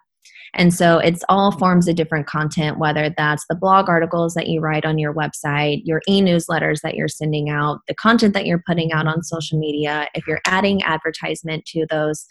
And 0.58 0.74
so 0.74 0.98
it's 0.98 1.22
all 1.28 1.52
forms 1.52 1.86
of 1.86 1.94
different 1.94 2.26
content, 2.26 2.80
whether 2.80 3.14
that's 3.16 3.46
the 3.48 3.54
blog 3.54 3.88
articles 3.88 4.34
that 4.34 4.48
you 4.48 4.60
write 4.60 4.84
on 4.84 4.98
your 4.98 5.14
website, 5.14 5.82
your 5.84 6.02
e 6.08 6.20
newsletters 6.20 6.80
that 6.82 6.96
you're 6.96 7.06
sending 7.06 7.48
out, 7.48 7.78
the 7.86 7.94
content 7.94 8.34
that 8.34 8.44
you're 8.44 8.62
putting 8.66 8.92
out 8.92 9.06
on 9.06 9.22
social 9.22 9.56
media, 9.56 10.08
if 10.14 10.26
you're 10.26 10.40
adding 10.46 10.82
advertisement 10.82 11.64
to 11.66 11.86
those 11.88 12.26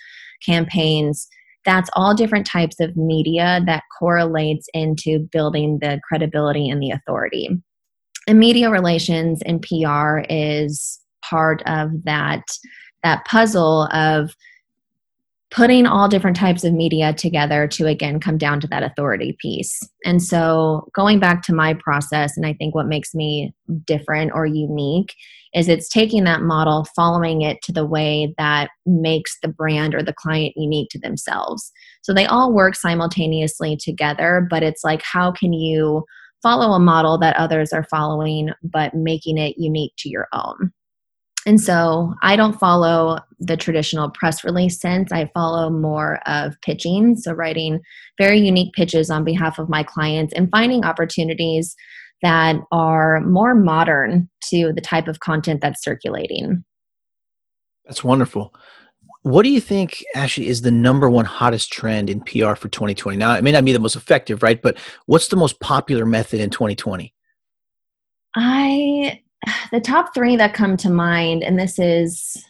campaigns, 0.46 1.30
that's 1.64 1.90
all 1.94 2.14
different 2.14 2.46
types 2.46 2.82
of 2.82 2.98
media 2.98 3.62
that 3.66 3.84
correlates 3.98 4.68
into 4.74 5.20
building 5.32 5.80
the 5.82 6.02
credibility 6.06 6.68
and 6.68 6.82
the 6.82 6.92
authority. 6.92 7.50
And 8.28 8.40
media 8.40 8.70
relations 8.70 9.42
and 9.44 9.62
PR 9.62 10.20
is 10.30 11.00
part 11.24 11.64
of 11.66 11.92
that 12.04 12.44
that 13.04 13.24
puzzle 13.26 13.84
of 13.94 14.36
putting 15.58 15.88
all 15.88 16.08
different 16.08 16.38
types 16.38 16.64
of 16.64 16.72
media 16.72 17.12
together 17.14 17.68
to 17.68 17.88
again 17.88 18.20
come 18.20 18.38
down 18.38 18.60
to 18.60 18.68
that 18.68 18.84
authority 18.84 19.36
piece. 19.40 19.82
And 20.06 20.22
so 20.22 20.88
going 20.94 21.20
back 21.20 21.42
to 21.44 21.54
my 21.54 21.74
process 21.74 22.38
and 22.38 22.46
I 22.46 22.54
think 22.54 22.76
what 22.76 22.86
makes 22.86 23.16
me 23.16 23.56
different 23.88 24.34
or 24.36 24.46
unique 24.46 25.16
is 25.56 25.68
it's 25.68 25.90
taking 25.90 26.26
that 26.26 26.44
model, 26.44 26.86
following 26.96 27.42
it 27.42 27.58
to 27.64 27.72
the 27.72 27.88
way 27.88 28.36
that 28.38 28.70
makes 28.86 29.40
the 29.42 29.48
brand 29.48 29.96
or 29.96 30.04
the 30.04 30.14
client 30.14 30.54
unique 30.56 30.90
to 30.92 31.00
themselves. 31.00 31.72
So 32.04 32.14
they 32.14 32.28
all 32.28 32.54
work 32.54 32.76
simultaneously 32.76 33.78
together, 33.78 34.46
but 34.48 34.62
it's 34.62 34.84
like, 34.84 35.02
how 35.02 35.32
can 35.32 35.54
you 35.54 36.06
follow 36.44 36.74
a 36.74 36.80
model 36.80 37.18
that 37.18 37.36
others 37.36 37.74
are 37.74 37.88
following, 37.90 38.52
but 38.62 38.94
making 38.94 39.40
it 39.40 39.56
unique 39.58 39.94
to 39.98 40.10
your 40.10 40.28
own? 40.34 40.72
And 41.48 41.62
so 41.62 42.14
I 42.22 42.36
don't 42.36 42.60
follow 42.60 43.20
the 43.40 43.56
traditional 43.56 44.10
press 44.10 44.44
release 44.44 44.78
sense. 44.82 45.14
I 45.14 45.32
follow 45.34 45.70
more 45.70 46.20
of 46.28 46.60
pitching. 46.62 47.16
So, 47.16 47.32
writing 47.32 47.80
very 48.20 48.38
unique 48.38 48.74
pitches 48.74 49.10
on 49.10 49.24
behalf 49.24 49.58
of 49.58 49.70
my 49.70 49.82
clients 49.82 50.34
and 50.34 50.52
finding 50.52 50.84
opportunities 50.84 51.74
that 52.22 52.58
are 52.74 53.22
more 53.22 53.56
modern 53.56 54.30
to 54.50 54.74
the 54.74 54.82
type 54.82 55.08
of 55.08 55.22
content 55.22 55.62
that's 55.62 55.82
circulating. 55.82 56.66
That's 57.86 58.04
wonderful. 58.04 58.54
What 59.22 59.44
do 59.44 59.50
you 59.50 59.62
think 59.62 60.04
actually 60.16 60.50
is 60.50 60.64
the 60.64 60.72
number 60.72 61.10
one 61.10 61.26
hottest 61.26 61.72
trend 61.72 62.10
in 62.10 62.20
PR 62.20 62.56
for 62.56 62.68
2020? 62.68 63.18
Now, 63.18 63.36
it 63.36 63.44
may 63.44 63.54
not 63.54 63.64
be 63.64 63.72
the 63.72 63.80
most 63.80 63.96
effective, 63.96 64.44
right? 64.44 64.62
But 64.62 64.78
what's 65.06 65.30
the 65.30 65.38
most 65.38 65.62
popular 65.62 66.06
method 66.06 66.42
in 66.42 66.50
2020? 66.50 67.14
I, 68.36 69.22
the 69.72 69.82
top 69.82 70.14
three 70.14 70.36
that 70.36 70.54
come 70.54 70.78
to 70.78 70.90
mind, 70.90 71.44
and 71.44 71.60
this 71.60 71.80
is 71.80 72.46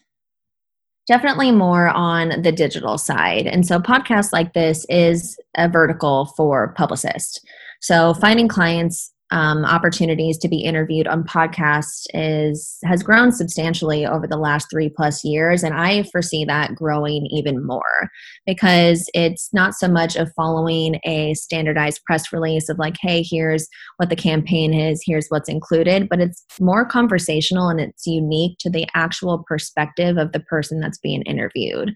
definitely 1.07 1.51
more 1.51 1.87
on 1.89 2.41
the 2.41 2.51
digital 2.51 2.97
side. 2.97 3.47
And 3.47 3.65
so, 3.65 3.79
podcasts 3.79 4.33
like 4.33 4.53
this 4.53 4.85
is 4.89 5.39
a 5.55 5.69
vertical 5.69 6.33
for 6.37 6.73
publicists. 6.77 7.39
So, 7.81 8.13
finding 8.13 8.47
clients 8.47 9.13
um, 9.31 9.65
opportunities 9.65 10.37
to 10.37 10.47
be 10.47 10.61
interviewed 10.61 11.07
on 11.07 11.23
podcasts 11.23 12.05
is 12.13 12.77
has 12.85 13.03
grown 13.03 13.31
substantially 13.31 14.05
over 14.05 14.25
the 14.25 14.37
last 14.37 14.67
three 14.71 14.89
plus 14.89 15.23
years 15.23 15.63
and 15.63 15.73
i 15.73 16.03
foresee 16.03 16.45
that 16.45 16.75
growing 16.75 17.25
even 17.25 17.65
more 17.65 18.09
because 18.45 19.09
it's 19.13 19.53
not 19.53 19.73
so 19.73 19.87
much 19.87 20.15
of 20.15 20.31
following 20.33 20.99
a 21.05 21.33
standardized 21.33 22.01
press 22.05 22.31
release 22.31 22.69
of 22.69 22.79
like 22.79 22.95
hey 23.01 23.21
here's 23.21 23.67
what 23.97 24.09
the 24.09 24.15
campaign 24.15 24.73
is 24.73 25.01
here's 25.05 25.27
what's 25.27 25.49
included 25.49 26.07
but 26.07 26.21
it's 26.21 26.45
more 26.61 26.85
conversational 26.85 27.67
and 27.67 27.81
it's 27.81 28.07
unique 28.07 28.57
to 28.59 28.69
the 28.69 28.87
actual 28.93 29.43
perspective 29.45 30.17
of 30.17 30.31
the 30.31 30.39
person 30.39 30.79
that's 30.79 30.99
being 30.99 31.21
interviewed 31.23 31.93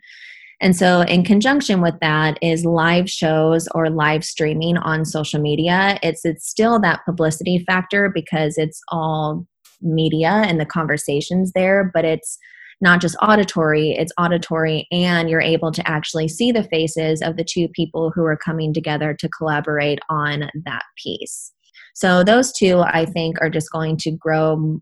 and 0.62 0.76
so, 0.76 1.02
in 1.02 1.24
conjunction 1.24 1.82
with 1.82 2.00
that, 2.02 2.38
is 2.42 2.66
live 2.66 3.10
shows 3.10 3.68
or 3.74 3.90
live 3.90 4.24
streaming 4.24 4.78
on 4.78 5.06
social 5.06 5.42
media. 5.42 5.98
It's 6.04 6.24
it's 6.24 6.48
still 6.48 6.80
that 6.82 7.04
publicity 7.04 7.64
factor 7.66 8.10
because 8.14 8.60
it's 8.60 8.80
all 8.90 9.48
media 9.82 10.44
and 10.46 10.60
the 10.60 10.66
conversations 10.66 11.52
there, 11.54 11.90
but 11.92 12.06
it's 12.06 12.38
not 12.80 13.02
just 13.02 13.18
auditory, 13.24 13.92
it's 13.92 14.14
auditory, 14.20 14.88
and 14.92 15.32
you're 15.32 15.42
able 15.42 15.72
to 15.72 15.88
actually 15.88 16.28
see 16.28 16.52
the 16.52 16.64
faces 16.64 17.24
of 17.24 17.38
the 17.38 17.44
two 17.44 17.68
people 17.70 18.12
who 18.14 18.24
are 18.24 18.38
coming 18.38 18.72
together 18.72 19.16
to 19.16 19.30
collaborate 19.30 20.00
on 20.10 20.50
that 20.66 20.84
piece. 21.04 21.52
So, 21.96 22.24
those 22.24 22.52
two 22.52 22.82
I 22.82 23.06
think 23.06 23.42
are 23.42 23.50
just 23.50 23.72
going 23.72 23.98
to 23.98 24.12
grow 24.12 24.80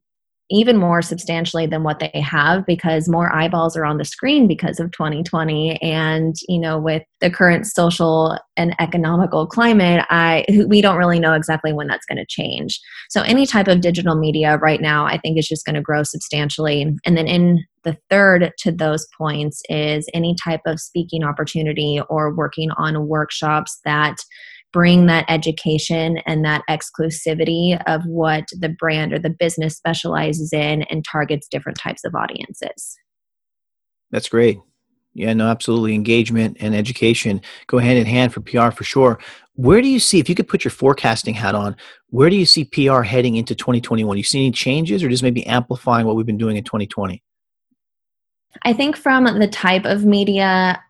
even 0.52 0.78
more 0.78 1.02
substantially 1.02 1.68
than 1.68 1.84
what 1.84 2.00
they 2.00 2.22
have 2.22 2.66
because 2.66 3.08
more 3.08 3.34
eyeballs 3.34 3.78
are 3.78 3.86
on 3.86 3.98
the 3.98 4.06
screen 4.06 4.48
because 4.48 4.80
of 4.80 4.92
2020 4.92 5.82
and 5.82 6.36
you 6.48 6.60
know 6.60 6.80
with 6.80 7.04
the 7.22 7.30
current 7.30 7.68
social 7.68 8.38
and 8.58 8.76
economical 8.80 9.46
climate 9.46 10.06
i 10.10 10.46
we 10.68 10.82
don't 10.82 10.98
really 10.98 11.20
know 11.20 11.34
exactly 11.34 11.74
when 11.74 11.88
that's 11.88 12.06
going 12.06 12.18
to 12.18 12.26
change. 12.28 12.80
So 13.10 13.22
any 13.22 13.46
type 13.46 13.68
of 13.68 13.82
digital 13.82 14.16
media 14.16 14.58
right 14.58 14.82
now 14.82 15.06
i 15.06 15.18
think 15.18 15.38
is 15.38 15.48
just 15.48 15.66
going 15.66 15.76
to 15.76 15.82
grow 15.82 16.04
substantially. 16.04 16.82
And 17.06 17.18
then 17.18 17.28
in 17.28 17.64
the 17.84 17.98
third 18.10 18.52
to 18.60 18.72
those 18.72 19.08
points 19.18 19.62
is 19.70 20.10
any 20.14 20.36
type 20.36 20.62
of 20.66 20.80
speaking 20.80 21.24
opportunity 21.24 22.02
or 22.10 22.34
working 22.34 22.72
on 22.72 23.08
workshops 23.08 23.80
that 23.86 24.18
bring 24.72 25.08
that 25.08 25.26
education 25.28 26.18
and 26.26 26.46
that 26.46 26.64
exclusivity 26.70 27.82
of 27.88 28.04
what 28.06 28.46
the 28.60 28.70
brand 28.70 29.14
or 29.14 29.20
the 29.20 29.30
business 29.30 29.76
specializes 29.76 30.54
in 30.54 30.84
and 30.84 31.04
targets 31.04 31.48
different 31.48 31.78
types 31.78 32.04
of 32.04 32.14
audiences. 32.16 32.98
That's 34.12 34.30
great. 34.30 34.60
Yeah, 35.14 35.34
no, 35.34 35.48
absolutely. 35.48 35.96
Engagement 35.96 36.58
and 36.60 36.76
education 36.76 37.42
go 37.68 37.80
hand 37.80 37.98
in 37.98 38.06
hand 38.06 38.34
for 38.34 38.42
PR 38.42 38.70
for 38.70 38.84
sure. 38.84 39.20
Where 39.56 39.82
do 39.82 39.88
you 39.88 40.00
see, 40.00 40.20
if 40.20 40.30
you 40.30 40.36
could 40.36 40.48
put 40.48 40.64
your 40.64 40.72
forecasting 40.72 41.34
hat 41.34 41.56
on, 41.56 41.76
where 42.10 42.30
do 42.30 42.36
you 42.36 42.46
see 42.46 42.66
PR 42.66 43.02
heading 43.02 43.36
into 43.36 43.56
2021? 43.56 44.18
You 44.18 44.24
see 44.24 44.40
any 44.40 44.52
changes 44.52 45.04
or 45.04 45.10
just 45.10 45.24
maybe 45.24 45.46
amplifying 45.46 46.06
what 46.06 46.16
we've 46.16 46.26
been 46.26 46.38
doing 46.38 46.58
in 46.58 46.64
2020? 46.64 47.22
I 48.64 48.74
think 48.74 48.96
from 48.96 49.26
the 49.26 49.48
type 49.48 49.86
of 49.86 50.06
media, 50.06 50.82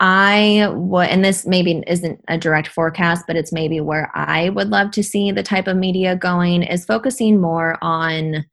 I 0.00 0.66
would, 0.72 1.08
and 1.08 1.22
this 1.22 1.46
maybe 1.46 1.82
isn't 1.86 2.24
a 2.26 2.38
direct 2.38 2.68
forecast, 2.68 3.26
but 3.26 3.36
it's 3.36 3.52
maybe 3.52 3.80
where 3.82 4.10
I 4.14 4.48
would 4.48 4.70
love 4.70 4.92
to 4.92 5.04
see 5.04 5.30
the 5.30 5.42
type 5.42 5.66
of 5.66 5.76
media 5.76 6.16
going 6.16 6.62
is 6.62 6.86
focusing 6.86 7.38
more 7.38 7.76
on. 7.82 8.46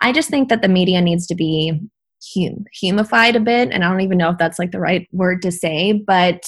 I 0.00 0.12
just 0.12 0.28
think 0.28 0.48
that 0.48 0.62
the 0.62 0.68
media 0.68 1.00
needs 1.00 1.28
to 1.28 1.36
be 1.36 1.80
hum, 2.34 2.64
humified 2.82 3.36
a 3.36 3.40
bit, 3.40 3.70
and 3.70 3.84
I 3.84 3.88
don't 3.88 4.00
even 4.00 4.18
know 4.18 4.30
if 4.30 4.38
that's 4.38 4.58
like 4.58 4.72
the 4.72 4.80
right 4.80 5.08
word 5.12 5.42
to 5.42 5.52
say, 5.52 5.92
but 5.92 6.44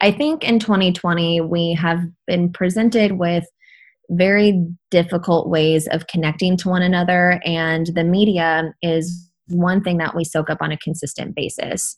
I 0.00 0.12
think 0.12 0.44
in 0.44 0.60
2020 0.60 1.40
we 1.40 1.74
have 1.74 2.00
been 2.28 2.52
presented 2.52 3.12
with 3.18 3.44
very 4.10 4.64
difficult 4.92 5.48
ways 5.48 5.88
of 5.88 6.06
connecting 6.06 6.56
to 6.58 6.68
one 6.68 6.82
another, 6.82 7.40
and 7.44 7.86
the 7.86 8.04
media 8.04 8.72
is 8.80 9.28
one 9.48 9.82
thing 9.82 9.98
that 9.98 10.14
we 10.14 10.22
soak 10.22 10.50
up 10.50 10.58
on 10.60 10.70
a 10.70 10.78
consistent 10.78 11.34
basis 11.34 11.96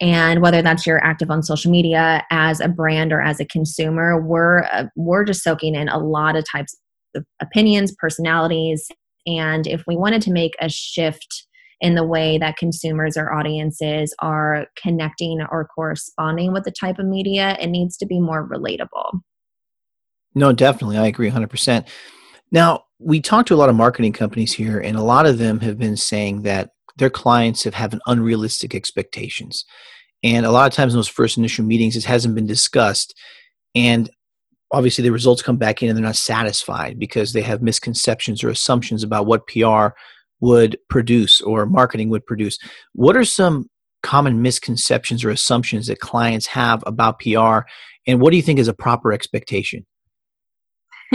and 0.00 0.42
whether 0.42 0.60
that's 0.62 0.86
you're 0.86 1.04
active 1.04 1.30
on 1.30 1.42
social 1.42 1.70
media 1.70 2.24
as 2.30 2.60
a 2.60 2.68
brand 2.68 3.12
or 3.12 3.20
as 3.20 3.40
a 3.40 3.44
consumer 3.44 4.20
we're 4.20 4.64
uh, 4.64 4.84
we're 4.96 5.24
just 5.24 5.42
soaking 5.42 5.74
in 5.74 5.88
a 5.88 5.98
lot 5.98 6.36
of 6.36 6.44
types 6.50 6.76
of 7.14 7.24
opinions 7.40 7.94
personalities 7.98 8.88
And 9.26 9.66
if 9.66 9.84
we 9.86 9.96
wanted 9.96 10.22
to 10.22 10.32
make 10.32 10.54
a 10.60 10.68
shift 10.68 11.46
in 11.80 11.94
the 11.94 12.04
way 12.04 12.38
that 12.38 12.56
consumers 12.56 13.16
or 13.16 13.32
audiences 13.32 14.14
are 14.20 14.66
connecting 14.80 15.44
or 15.50 15.66
corresponding 15.66 16.52
with 16.52 16.64
the 16.64 16.70
type 16.70 16.98
of 16.98 17.06
media, 17.06 17.56
it 17.60 17.66
needs 17.68 17.96
to 17.98 18.06
be 18.06 18.20
more 18.20 18.48
relatable. 18.48 19.20
No, 20.34 20.52
definitely. 20.52 20.96
I 20.96 21.06
agree 21.06 21.30
100%. 21.30 21.86
Now, 22.50 22.84
we 22.98 23.20
talked 23.20 23.48
to 23.48 23.54
a 23.54 23.56
lot 23.56 23.68
of 23.68 23.76
marketing 23.76 24.12
companies 24.12 24.52
here, 24.52 24.78
and 24.78 24.96
a 24.96 25.02
lot 25.02 25.26
of 25.26 25.38
them 25.38 25.60
have 25.60 25.78
been 25.78 25.96
saying 25.96 26.42
that 26.42 26.70
their 26.96 27.10
clients 27.10 27.64
have 27.64 27.74
having 27.74 28.00
unrealistic 28.06 28.74
expectations. 28.74 29.64
And 30.22 30.46
a 30.46 30.50
lot 30.50 30.66
of 30.66 30.74
times 30.74 30.94
in 30.94 30.98
those 30.98 31.08
first 31.08 31.36
initial 31.36 31.64
meetings, 31.64 31.96
it 31.96 32.04
hasn't 32.04 32.34
been 32.34 32.46
discussed. 32.46 33.14
And 33.74 34.10
obviously 34.70 35.02
the 35.02 35.12
results 35.12 35.42
come 35.42 35.56
back 35.56 35.82
in 35.82 35.88
and 35.88 35.96
they're 35.96 36.04
not 36.04 36.16
satisfied 36.16 36.98
because 36.98 37.32
they 37.32 37.42
have 37.42 37.62
misconceptions 37.62 38.42
or 38.42 38.48
assumptions 38.48 39.02
about 39.02 39.26
what 39.26 39.46
PR 39.46 39.88
would 40.40 40.78
produce 40.88 41.40
or 41.40 41.66
marketing 41.66 42.08
would 42.10 42.26
produce. 42.26 42.58
What 42.92 43.16
are 43.16 43.24
some 43.24 43.68
common 44.02 44.42
misconceptions 44.42 45.24
or 45.24 45.30
assumptions 45.30 45.86
that 45.86 46.00
clients 46.00 46.46
have 46.46 46.82
about 46.86 47.20
PR 47.20 47.60
and 48.06 48.20
what 48.20 48.30
do 48.30 48.36
you 48.36 48.42
think 48.42 48.58
is 48.58 48.68
a 48.68 48.74
proper 48.74 49.12
expectation? 49.12 49.86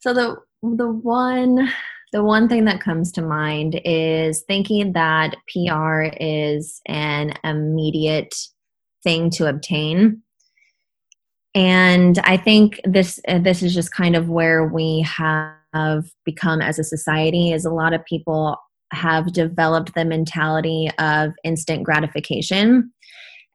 so 0.00 0.12
the 0.12 0.36
the 0.62 0.88
one 0.88 1.68
the 2.12 2.22
one 2.22 2.48
thing 2.48 2.66
that 2.66 2.80
comes 2.80 3.10
to 3.12 3.22
mind 3.22 3.80
is 3.84 4.42
thinking 4.46 4.92
that 4.92 5.36
PR 5.48 6.04
is 6.20 6.80
an 6.86 7.34
immediate 7.42 8.34
thing 9.02 9.30
to 9.30 9.48
obtain. 9.48 10.22
And 11.54 12.18
i 12.20 12.38
think 12.38 12.80
this 12.84 13.20
uh, 13.28 13.38
this 13.38 13.62
is 13.62 13.74
just 13.74 13.92
kind 13.92 14.16
of 14.16 14.30
where 14.30 14.66
we 14.66 15.02
have 15.02 16.10
become 16.24 16.62
as 16.62 16.78
a 16.78 16.84
society 16.84 17.52
is 17.52 17.66
a 17.66 17.70
lot 17.70 17.92
of 17.92 18.04
people 18.06 18.56
have 18.92 19.32
developed 19.32 19.94
the 19.94 20.04
mentality 20.04 20.90
of 20.98 21.32
instant 21.44 21.82
gratification. 21.82 22.92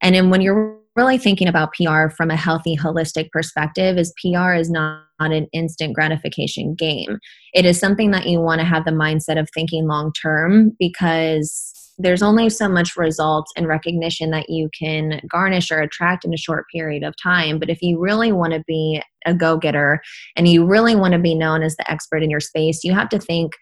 And 0.02 0.14
then 0.14 0.30
when 0.30 0.40
you're 0.40 0.77
really 0.98 1.16
thinking 1.16 1.48
about 1.48 1.72
pr 1.72 2.08
from 2.16 2.30
a 2.30 2.36
healthy 2.36 2.76
holistic 2.76 3.30
perspective 3.30 3.96
is 3.96 4.12
pr 4.20 4.52
is 4.52 4.68
not 4.68 5.04
an 5.20 5.46
instant 5.52 5.94
gratification 5.94 6.74
game 6.74 7.18
it 7.54 7.64
is 7.64 7.78
something 7.78 8.10
that 8.10 8.26
you 8.26 8.40
want 8.40 8.60
to 8.60 8.66
have 8.66 8.84
the 8.84 8.90
mindset 8.90 9.38
of 9.38 9.48
thinking 9.54 9.86
long 9.86 10.12
term 10.12 10.76
because 10.78 11.78
there's 11.98 12.22
only 12.22 12.48
so 12.48 12.68
much 12.68 12.96
results 12.96 13.52
and 13.56 13.66
recognition 13.66 14.30
that 14.30 14.48
you 14.48 14.70
can 14.78 15.20
garnish 15.30 15.70
or 15.70 15.80
attract 15.80 16.24
in 16.24 16.32
a 16.32 16.38
short 16.38 16.66
period 16.72 17.02
of 17.02 17.14
time. 17.20 17.58
But 17.58 17.70
if 17.70 17.82
you 17.82 17.98
really 17.98 18.30
want 18.30 18.52
to 18.52 18.62
be 18.68 19.02
a 19.26 19.34
go 19.34 19.56
getter 19.56 20.00
and 20.36 20.46
you 20.46 20.64
really 20.64 20.94
want 20.94 21.12
to 21.14 21.18
be 21.18 21.34
known 21.34 21.62
as 21.62 21.76
the 21.76 21.90
expert 21.90 22.22
in 22.22 22.30
your 22.30 22.40
space, 22.40 22.84
you 22.84 22.94
have 22.94 23.08
to 23.08 23.18
think 23.18 23.52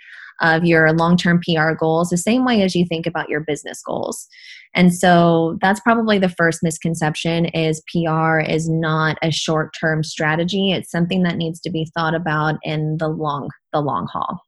of 0.40 0.64
your 0.64 0.92
long 0.92 1.16
term 1.16 1.40
PR 1.40 1.72
goals 1.72 2.10
the 2.10 2.16
same 2.16 2.44
way 2.44 2.62
as 2.62 2.74
you 2.74 2.84
think 2.86 3.06
about 3.06 3.28
your 3.28 3.40
business 3.40 3.80
goals. 3.82 4.26
And 4.74 4.94
so 4.94 5.56
that's 5.62 5.80
probably 5.80 6.18
the 6.18 6.28
first 6.28 6.60
misconception 6.62 7.46
is 7.46 7.82
PR 7.92 8.40
is 8.40 8.68
not 8.68 9.16
a 9.22 9.30
short 9.30 9.74
term 9.78 10.04
strategy. 10.04 10.72
It's 10.72 10.90
something 10.90 11.22
that 11.22 11.36
needs 11.36 11.60
to 11.60 11.70
be 11.70 11.90
thought 11.96 12.14
about 12.14 12.56
in 12.62 12.96
the 12.98 13.08
long 13.08 13.50
the 13.72 13.80
long 13.80 14.06
haul. 14.12 14.45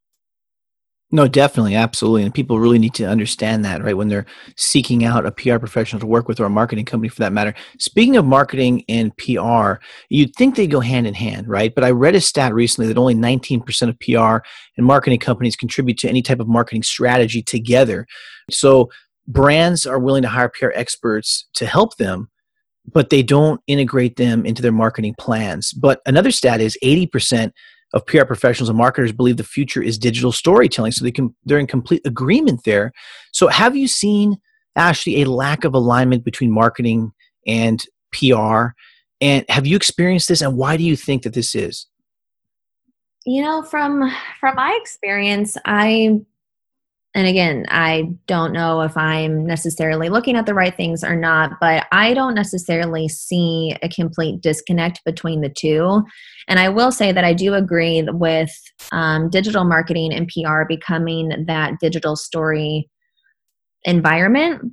No, 1.10 1.26
definitely, 1.26 1.74
absolutely. 1.74 2.24
And 2.24 2.34
people 2.34 2.58
really 2.58 2.78
need 2.78 2.92
to 2.94 3.06
understand 3.06 3.64
that, 3.64 3.82
right? 3.82 3.96
When 3.96 4.08
they're 4.08 4.26
seeking 4.56 5.06
out 5.06 5.24
a 5.24 5.32
PR 5.32 5.56
professional 5.56 6.00
to 6.00 6.06
work 6.06 6.28
with 6.28 6.38
or 6.38 6.44
a 6.44 6.50
marketing 6.50 6.84
company 6.84 7.08
for 7.08 7.20
that 7.20 7.32
matter. 7.32 7.54
Speaking 7.78 8.18
of 8.18 8.26
marketing 8.26 8.84
and 8.90 9.16
PR, 9.16 9.80
you'd 10.10 10.34
think 10.36 10.54
they 10.54 10.66
go 10.66 10.80
hand 10.80 11.06
in 11.06 11.14
hand, 11.14 11.48
right? 11.48 11.74
But 11.74 11.84
I 11.84 11.92
read 11.92 12.14
a 12.14 12.20
stat 12.20 12.52
recently 12.52 12.88
that 12.88 12.98
only 12.98 13.14
19% 13.14 13.88
of 13.88 13.98
PR 14.00 14.46
and 14.76 14.86
marketing 14.86 15.18
companies 15.18 15.56
contribute 15.56 15.96
to 15.98 16.10
any 16.10 16.20
type 16.20 16.40
of 16.40 16.48
marketing 16.48 16.82
strategy 16.82 17.42
together. 17.42 18.06
So 18.50 18.90
brands 19.26 19.86
are 19.86 19.98
willing 19.98 20.22
to 20.22 20.28
hire 20.28 20.50
PR 20.50 20.72
experts 20.74 21.48
to 21.54 21.64
help 21.64 21.96
them, 21.96 22.28
but 22.92 23.08
they 23.08 23.22
don't 23.22 23.62
integrate 23.66 24.16
them 24.16 24.44
into 24.44 24.60
their 24.60 24.72
marketing 24.72 25.14
plans. 25.18 25.72
But 25.72 26.02
another 26.04 26.30
stat 26.30 26.60
is 26.60 26.76
80% 26.84 27.52
of 27.94 28.04
PR 28.06 28.24
professionals 28.24 28.68
and 28.68 28.78
marketers 28.78 29.12
believe 29.12 29.36
the 29.36 29.44
future 29.44 29.82
is 29.82 29.98
digital 29.98 30.32
storytelling. 30.32 30.92
So 30.92 31.04
they 31.04 31.12
can 31.12 31.34
they're 31.44 31.58
in 31.58 31.66
complete 31.66 32.02
agreement 32.06 32.64
there. 32.64 32.92
So 33.32 33.48
have 33.48 33.76
you 33.76 33.88
seen 33.88 34.36
Ashley 34.76 35.22
a 35.22 35.30
lack 35.30 35.64
of 35.64 35.74
alignment 35.74 36.24
between 36.24 36.50
marketing 36.50 37.12
and 37.46 37.82
PR? 38.12 38.68
And 39.20 39.44
have 39.48 39.66
you 39.66 39.76
experienced 39.76 40.28
this 40.28 40.42
and 40.42 40.56
why 40.56 40.76
do 40.76 40.84
you 40.84 40.96
think 40.96 41.22
that 41.22 41.34
this 41.34 41.54
is? 41.54 41.86
You 43.24 43.42
know, 43.42 43.62
from 43.62 44.10
from 44.40 44.54
my 44.54 44.78
experience, 44.80 45.56
I 45.64 46.20
and 47.18 47.26
again, 47.26 47.66
I 47.68 48.10
don't 48.28 48.52
know 48.52 48.82
if 48.82 48.96
I'm 48.96 49.44
necessarily 49.44 50.08
looking 50.08 50.36
at 50.36 50.46
the 50.46 50.54
right 50.54 50.76
things 50.76 51.02
or 51.02 51.16
not, 51.16 51.58
but 51.60 51.84
I 51.90 52.14
don't 52.14 52.36
necessarily 52.36 53.08
see 53.08 53.74
a 53.82 53.88
complete 53.88 54.40
disconnect 54.40 55.04
between 55.04 55.40
the 55.40 55.48
two. 55.48 56.04
And 56.46 56.60
I 56.60 56.68
will 56.68 56.92
say 56.92 57.10
that 57.10 57.24
I 57.24 57.32
do 57.32 57.54
agree 57.54 58.06
with 58.08 58.52
um, 58.92 59.30
digital 59.30 59.64
marketing 59.64 60.14
and 60.14 60.28
PR 60.28 60.62
becoming 60.68 61.44
that 61.48 61.80
digital 61.80 62.14
story 62.14 62.88
environment. 63.82 64.72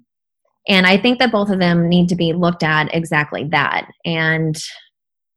And 0.68 0.86
I 0.86 0.98
think 0.98 1.18
that 1.18 1.32
both 1.32 1.50
of 1.50 1.58
them 1.58 1.90
need 1.90 2.10
to 2.10 2.16
be 2.16 2.34
looked 2.34 2.62
at 2.62 2.94
exactly 2.94 3.46
that. 3.46 3.88
And 4.06 4.56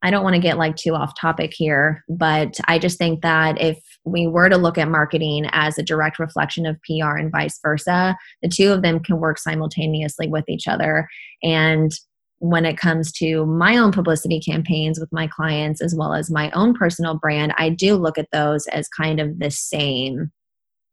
I 0.02 0.10
don't 0.10 0.22
want 0.22 0.34
to 0.34 0.40
get 0.40 0.58
like 0.58 0.76
too 0.76 0.94
off 0.94 1.18
topic 1.20 1.52
here, 1.52 2.04
but 2.08 2.58
I 2.66 2.78
just 2.78 2.98
think 2.98 3.22
that 3.22 3.60
if 3.60 3.78
we 4.04 4.26
were 4.26 4.48
to 4.48 4.56
look 4.56 4.78
at 4.78 4.88
marketing 4.88 5.46
as 5.52 5.76
a 5.76 5.82
direct 5.82 6.18
reflection 6.18 6.66
of 6.66 6.78
PR 6.82 7.16
and 7.16 7.32
vice 7.32 7.58
versa, 7.60 8.16
the 8.42 8.48
two 8.48 8.72
of 8.72 8.82
them 8.82 9.00
can 9.00 9.18
work 9.18 9.38
simultaneously 9.38 10.28
with 10.28 10.44
each 10.48 10.68
other. 10.68 11.08
And 11.42 11.92
when 12.38 12.64
it 12.64 12.78
comes 12.78 13.10
to 13.12 13.44
my 13.46 13.76
own 13.76 13.90
publicity 13.90 14.40
campaigns 14.40 15.00
with 15.00 15.12
my 15.12 15.26
clients 15.26 15.82
as 15.82 15.94
well 15.96 16.14
as 16.14 16.30
my 16.30 16.50
own 16.52 16.74
personal 16.74 17.18
brand, 17.18 17.52
I 17.58 17.68
do 17.68 17.96
look 17.96 18.18
at 18.18 18.28
those 18.32 18.66
as 18.68 18.88
kind 18.88 19.20
of 19.20 19.38
the 19.38 19.50
same 19.50 20.30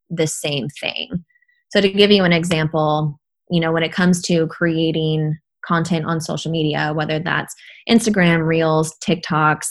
the 0.09 0.27
same 0.27 0.67
thing. 0.69 1.25
So 1.69 1.81
to 1.81 1.89
give 1.89 2.11
you 2.11 2.23
an 2.23 2.33
example, 2.33 3.19
you 3.49 3.59
know, 3.59 3.71
when 3.71 3.83
it 3.83 3.91
comes 3.91 4.21
to 4.23 4.47
creating 4.47 5.37
content 5.65 6.05
on 6.05 6.21
social 6.21 6.51
media, 6.51 6.93
whether 6.93 7.19
that's 7.19 7.53
Instagram, 7.89 8.45
Reels, 8.45 8.95
TikToks, 9.03 9.67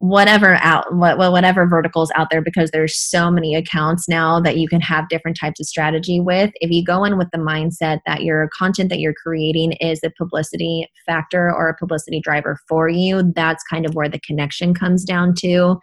whatever 0.00 0.54
out 0.62 0.84
whatever 0.94 1.66
verticals 1.66 2.10
out 2.14 2.28
there 2.30 2.40
because 2.40 2.70
there's 2.70 2.96
so 2.96 3.32
many 3.32 3.56
accounts 3.56 4.08
now 4.08 4.38
that 4.38 4.56
you 4.56 4.68
can 4.68 4.80
have 4.80 5.08
different 5.08 5.36
types 5.36 5.58
of 5.58 5.66
strategy 5.66 6.20
with. 6.20 6.52
If 6.60 6.70
you 6.70 6.84
go 6.84 7.02
in 7.02 7.18
with 7.18 7.28
the 7.32 7.38
mindset 7.38 7.98
that 8.06 8.22
your 8.22 8.48
content 8.56 8.90
that 8.90 9.00
you're 9.00 9.14
creating 9.14 9.72
is 9.80 9.98
a 10.04 10.10
publicity 10.16 10.86
factor 11.04 11.52
or 11.52 11.68
a 11.68 11.76
publicity 11.76 12.20
driver 12.20 12.58
for 12.68 12.88
you 12.88 13.32
that's 13.34 13.64
kind 13.64 13.84
of 13.84 13.94
where 13.94 14.08
the 14.08 14.20
connection 14.20 14.72
comes 14.72 15.04
down 15.04 15.34
to. 15.40 15.80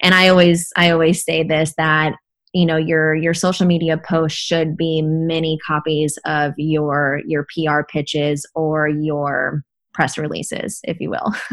And 0.00 0.14
i 0.14 0.28
always 0.28 0.68
i 0.76 0.90
always 0.90 1.24
say 1.24 1.42
this 1.42 1.74
that 1.76 2.14
you 2.56 2.64
know 2.64 2.76
your 2.76 3.14
your 3.14 3.34
social 3.34 3.66
media 3.66 3.98
post 3.98 4.34
should 4.34 4.78
be 4.78 5.02
many 5.02 5.58
copies 5.66 6.18
of 6.24 6.54
your 6.56 7.20
your 7.26 7.46
PR 7.54 7.82
pitches 7.82 8.46
or 8.54 8.88
your 8.88 9.62
press 9.92 10.16
releases 10.16 10.80
if 10.84 10.98
you 11.00 11.10
will. 11.10 11.34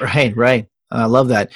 Right 0.00 0.34
right. 0.34 0.66
I 0.90 1.04
love 1.04 1.28
that. 1.28 1.52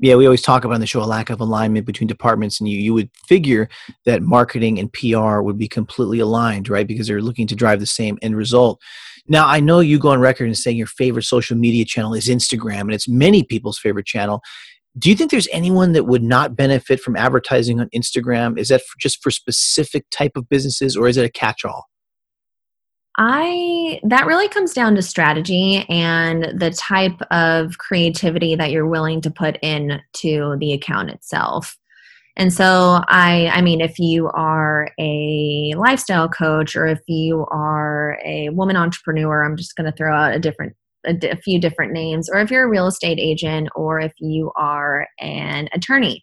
Yeah 0.00 0.16
we 0.16 0.24
always 0.24 0.40
talk 0.40 0.64
about 0.64 0.74
on 0.74 0.80
the 0.80 0.86
show 0.86 1.02
a 1.02 1.04
lack 1.04 1.28
of 1.28 1.40
alignment 1.40 1.84
between 1.84 2.08
departments 2.08 2.58
and 2.58 2.68
you 2.68 2.78
you 2.78 2.94
would 2.94 3.10
figure 3.28 3.68
that 4.06 4.22
marketing 4.22 4.78
and 4.78 4.90
PR 4.92 5.40
would 5.42 5.58
be 5.58 5.68
completely 5.68 6.18
aligned 6.18 6.70
right? 6.70 6.86
Because 6.86 7.06
they're 7.06 7.20
looking 7.20 7.46
to 7.48 7.54
drive 7.54 7.80
the 7.80 7.86
same 7.86 8.18
end 8.22 8.34
result. 8.34 8.80
Now 9.28 9.46
I 9.46 9.60
know 9.60 9.80
you 9.80 9.98
go 9.98 10.08
on 10.08 10.20
record 10.20 10.46
and 10.46 10.56
saying 10.56 10.78
your 10.78 10.86
favorite 10.86 11.24
social 11.24 11.56
media 11.56 11.84
channel 11.84 12.14
is 12.14 12.28
Instagram 12.28 12.80
and 12.80 12.94
it's 12.94 13.08
many 13.08 13.42
people's 13.42 13.78
favorite 13.78 14.06
channel 14.06 14.40
do 14.98 15.10
you 15.10 15.16
think 15.16 15.30
there's 15.30 15.48
anyone 15.52 15.92
that 15.92 16.04
would 16.04 16.22
not 16.22 16.56
benefit 16.56 17.00
from 17.00 17.16
advertising 17.16 17.80
on 17.80 17.88
Instagram? 17.94 18.58
Is 18.58 18.68
that 18.68 18.80
for 18.80 18.98
just 18.98 19.22
for 19.22 19.30
specific 19.30 20.06
type 20.10 20.32
of 20.36 20.48
businesses 20.48 20.96
or 20.96 21.06
is 21.08 21.16
it 21.16 21.24
a 21.24 21.30
catch-all? 21.30 21.86
I 23.18 24.00
that 24.04 24.26
really 24.26 24.48
comes 24.48 24.74
down 24.74 24.94
to 24.96 25.02
strategy 25.02 25.86
and 25.88 26.60
the 26.60 26.70
type 26.70 27.20
of 27.30 27.78
creativity 27.78 28.54
that 28.56 28.70
you're 28.70 28.86
willing 28.86 29.22
to 29.22 29.30
put 29.30 29.58
in 29.62 30.00
to 30.18 30.56
the 30.60 30.74
account 30.74 31.10
itself. 31.10 31.76
And 32.36 32.52
so 32.52 33.00
I 33.08 33.50
I 33.52 33.62
mean 33.62 33.80
if 33.80 33.98
you 33.98 34.28
are 34.28 34.90
a 34.98 35.72
lifestyle 35.76 36.28
coach 36.28 36.76
or 36.76 36.86
if 36.86 37.00
you 37.08 37.46
are 37.50 38.18
a 38.22 38.50
woman 38.50 38.76
entrepreneur, 38.76 39.44
I'm 39.44 39.56
just 39.56 39.76
going 39.76 39.90
to 39.90 39.96
throw 39.96 40.14
out 40.14 40.34
a 40.34 40.38
different 40.38 40.74
a, 41.06 41.36
few 41.36 41.60
different 41.60 41.92
names, 41.92 42.28
or 42.28 42.40
if 42.40 42.50
you're 42.50 42.64
a 42.64 42.68
real 42.68 42.86
estate 42.86 43.18
agent, 43.18 43.68
or 43.74 44.00
if 44.00 44.12
you 44.18 44.52
are 44.56 45.06
an 45.20 45.68
attorney. 45.72 46.22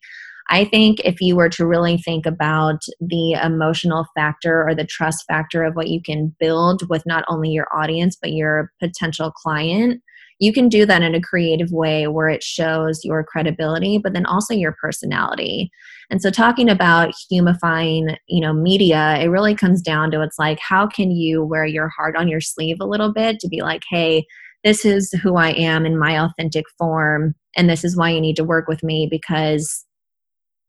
I 0.49 0.65
think 0.65 0.99
if 1.05 1.21
you 1.21 1.37
were 1.37 1.49
to 1.49 1.65
really 1.65 1.97
think 1.97 2.25
about 2.25 2.81
the 2.99 3.33
emotional 3.33 4.05
factor 4.15 4.67
or 4.67 4.75
the 4.75 4.85
trust 4.85 5.23
factor 5.27 5.63
of 5.63 5.75
what 5.75 5.87
you 5.87 6.01
can 6.01 6.35
build 6.39 6.87
with 6.89 7.05
not 7.05 7.23
only 7.29 7.49
your 7.49 7.67
audience, 7.73 8.17
but 8.21 8.33
your 8.33 8.69
potential 8.81 9.31
client, 9.31 10.01
you 10.39 10.51
can 10.51 10.67
do 10.67 10.85
that 10.85 11.01
in 11.01 11.15
a 11.15 11.21
creative 11.21 11.71
way 11.71 12.07
where 12.07 12.27
it 12.27 12.43
shows 12.43 13.03
your 13.03 13.23
credibility 13.23 13.97
but 13.97 14.13
then 14.13 14.25
also 14.25 14.53
your 14.53 14.75
personality 14.81 15.71
and 16.09 16.21
so 16.21 16.29
talking 16.29 16.69
about 16.69 17.13
humifying 17.31 18.17
you 18.27 18.41
know 18.41 18.53
media 18.53 19.17
it 19.19 19.27
really 19.27 19.55
comes 19.55 19.81
down 19.81 20.11
to 20.11 20.21
it's 20.21 20.39
like 20.39 20.59
how 20.59 20.85
can 20.87 21.11
you 21.11 21.43
wear 21.43 21.65
your 21.65 21.89
heart 21.89 22.15
on 22.15 22.27
your 22.27 22.41
sleeve 22.41 22.77
a 22.81 22.85
little 22.85 23.13
bit 23.13 23.39
to 23.39 23.47
be 23.47 23.61
like 23.61 23.83
hey 23.89 24.25
this 24.63 24.85
is 24.85 25.11
who 25.21 25.35
i 25.35 25.49
am 25.51 25.85
in 25.85 25.97
my 25.97 26.19
authentic 26.19 26.65
form 26.77 27.35
and 27.55 27.69
this 27.69 27.83
is 27.83 27.95
why 27.95 28.09
you 28.09 28.21
need 28.21 28.35
to 28.35 28.43
work 28.43 28.67
with 28.67 28.83
me 28.83 29.07
because 29.09 29.85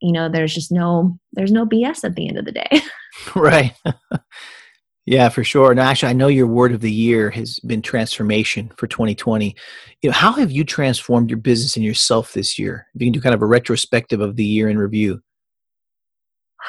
you 0.01 0.13
know 0.13 0.29
there's 0.29 0.55
just 0.55 0.71
no 0.71 1.19
there's 1.33 1.53
no 1.53 1.67
bs 1.67 2.05
at 2.05 2.15
the 2.15 2.29
end 2.29 2.39
of 2.39 2.45
the 2.45 2.53
day. 2.53 2.81
Right. 3.35 3.75
Yeah 5.07 5.29
for 5.29 5.45
sure. 5.45 5.71
And 5.71 5.79
Ashley 5.79 6.09
i 6.09 6.15
know 6.15 6.29
your 6.29 6.47
word 6.47 6.73
of 6.73 6.81
the 6.81 6.91
year 6.91 7.31
has 7.31 7.59
been 7.61 7.83
transformation 7.83 8.71
for 8.79 8.87
2020 8.87 9.55
you 10.01 10.09
know 10.09 10.15
how 10.15 10.33
have 10.33 10.51
you 10.51 10.65
transformed 10.65 11.29
your 11.29 11.39
business 11.39 11.77
and 11.77 11.85
yourself 11.85 12.33
this 12.33 12.59
year? 12.59 12.87
If 12.95 13.03
you 13.03 13.07
can 13.09 13.13
do 13.13 13.21
kind 13.21 13.35
of 13.35 13.43
a 13.43 13.47
retrospective 13.47 14.23
of 14.23 14.37
the 14.37 14.45
year 14.45 14.71
in 14.71 14.79
review. 14.79 15.21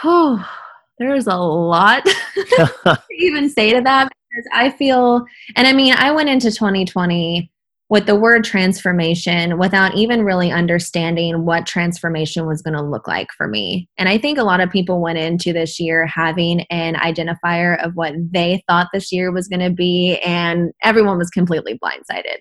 Oh 0.04 0.46
there's 1.00 1.28
a 1.28 1.36
lot 1.36 2.06
to 2.36 3.00
even 3.12 3.50
say 3.50 3.74
to 3.74 3.82
that 3.82 4.12
because 4.36 4.50
i 4.54 4.70
feel 4.70 5.26
and 5.56 5.68
i 5.68 5.74
mean 5.74 5.94
i 5.94 6.12
went 6.12 6.30
into 6.30 6.52
2020 6.52 7.50
with 7.90 8.08
the 8.08 8.16
word 8.16 8.44
transformation 8.44 9.60
without 9.60 9.96
even 9.96 10.24
really 10.24 10.52
understanding 10.52 11.46
what 11.46 11.68
transformation 11.68 12.48
was 12.48 12.62
going 12.62 12.74
to 12.74 12.82
look 12.82 13.08
like 13.08 13.28
for 13.38 13.48
me. 13.48 13.88
And 13.98 14.10
I 14.10 14.18
think 14.18 14.40
a 14.40 14.44
lot 14.44 14.60
of 14.60 14.72
people 14.72 15.02
went 15.02 15.20
into 15.20 15.54
this 15.54 15.80
year 15.80 16.08
having 16.08 16.62
an 16.72 16.96
identifier 16.96 17.84
of 17.86 17.94
what 17.94 18.14
they 18.32 18.64
thought 18.68 18.88
this 18.92 19.12
year 19.12 19.32
was 19.32 19.48
going 19.48 19.60
to 19.60 19.70
be, 19.70 20.20
and 20.26 20.72
everyone 20.82 21.20
was 21.20 21.30
completely 21.30 21.78
blindsided. 21.78 22.38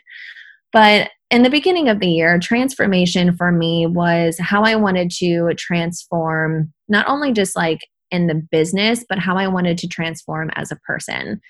But 0.72 1.10
in 1.30 1.42
the 1.42 1.50
beginning 1.50 1.88
of 1.88 2.00
the 2.00 2.08
year, 2.08 2.38
transformation 2.38 3.36
for 3.36 3.52
me 3.52 3.86
was 3.86 4.38
how 4.38 4.64
I 4.64 4.76
wanted 4.76 5.10
to 5.18 5.52
transform 5.58 6.72
not 6.88 7.06
only 7.06 7.32
just 7.32 7.54
like 7.54 7.80
in 8.10 8.28
the 8.28 8.34
business, 8.50 9.04
but 9.08 9.18
how 9.18 9.36
I 9.36 9.48
wanted 9.48 9.76
to 9.78 9.88
transform 9.88 10.50
as 10.54 10.72
a 10.72 10.76
person. 10.76 11.40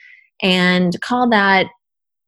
And 0.43 1.01
call 1.01 1.29
that 1.31 1.67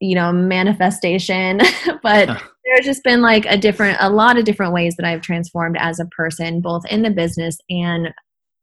you 0.00 0.14
know 0.14 0.32
manifestation. 0.32 1.60
But 2.02 2.40
there's 2.66 2.84
just 2.84 3.04
been 3.04 3.22
like 3.22 3.46
a 3.46 3.56
different 3.56 3.96
a 4.00 4.10
lot 4.10 4.38
of 4.38 4.44
different 4.44 4.72
ways 4.72 4.94
that 4.96 5.06
i've 5.06 5.22
transformed 5.22 5.76
as 5.78 5.98
a 5.98 6.06
person 6.06 6.60
both 6.60 6.84
in 6.86 7.02
the 7.02 7.10
business 7.10 7.58
and 7.70 8.12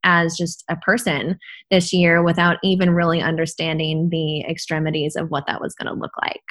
as 0.04 0.36
just 0.38 0.64
a 0.70 0.76
person 0.78 1.40
this 1.72 1.94
year 1.94 2.22
without 2.22 2.58
even 2.64 2.92
really 2.92 3.22
understanding 3.22 4.10
the 4.10 4.42
extremities 4.42 5.16
of 5.16 5.30
what 5.30 5.46
that 5.48 5.62
was 5.62 5.74
going 5.76 5.88
to 5.88 6.00
look 6.00 6.12
like 6.22 6.44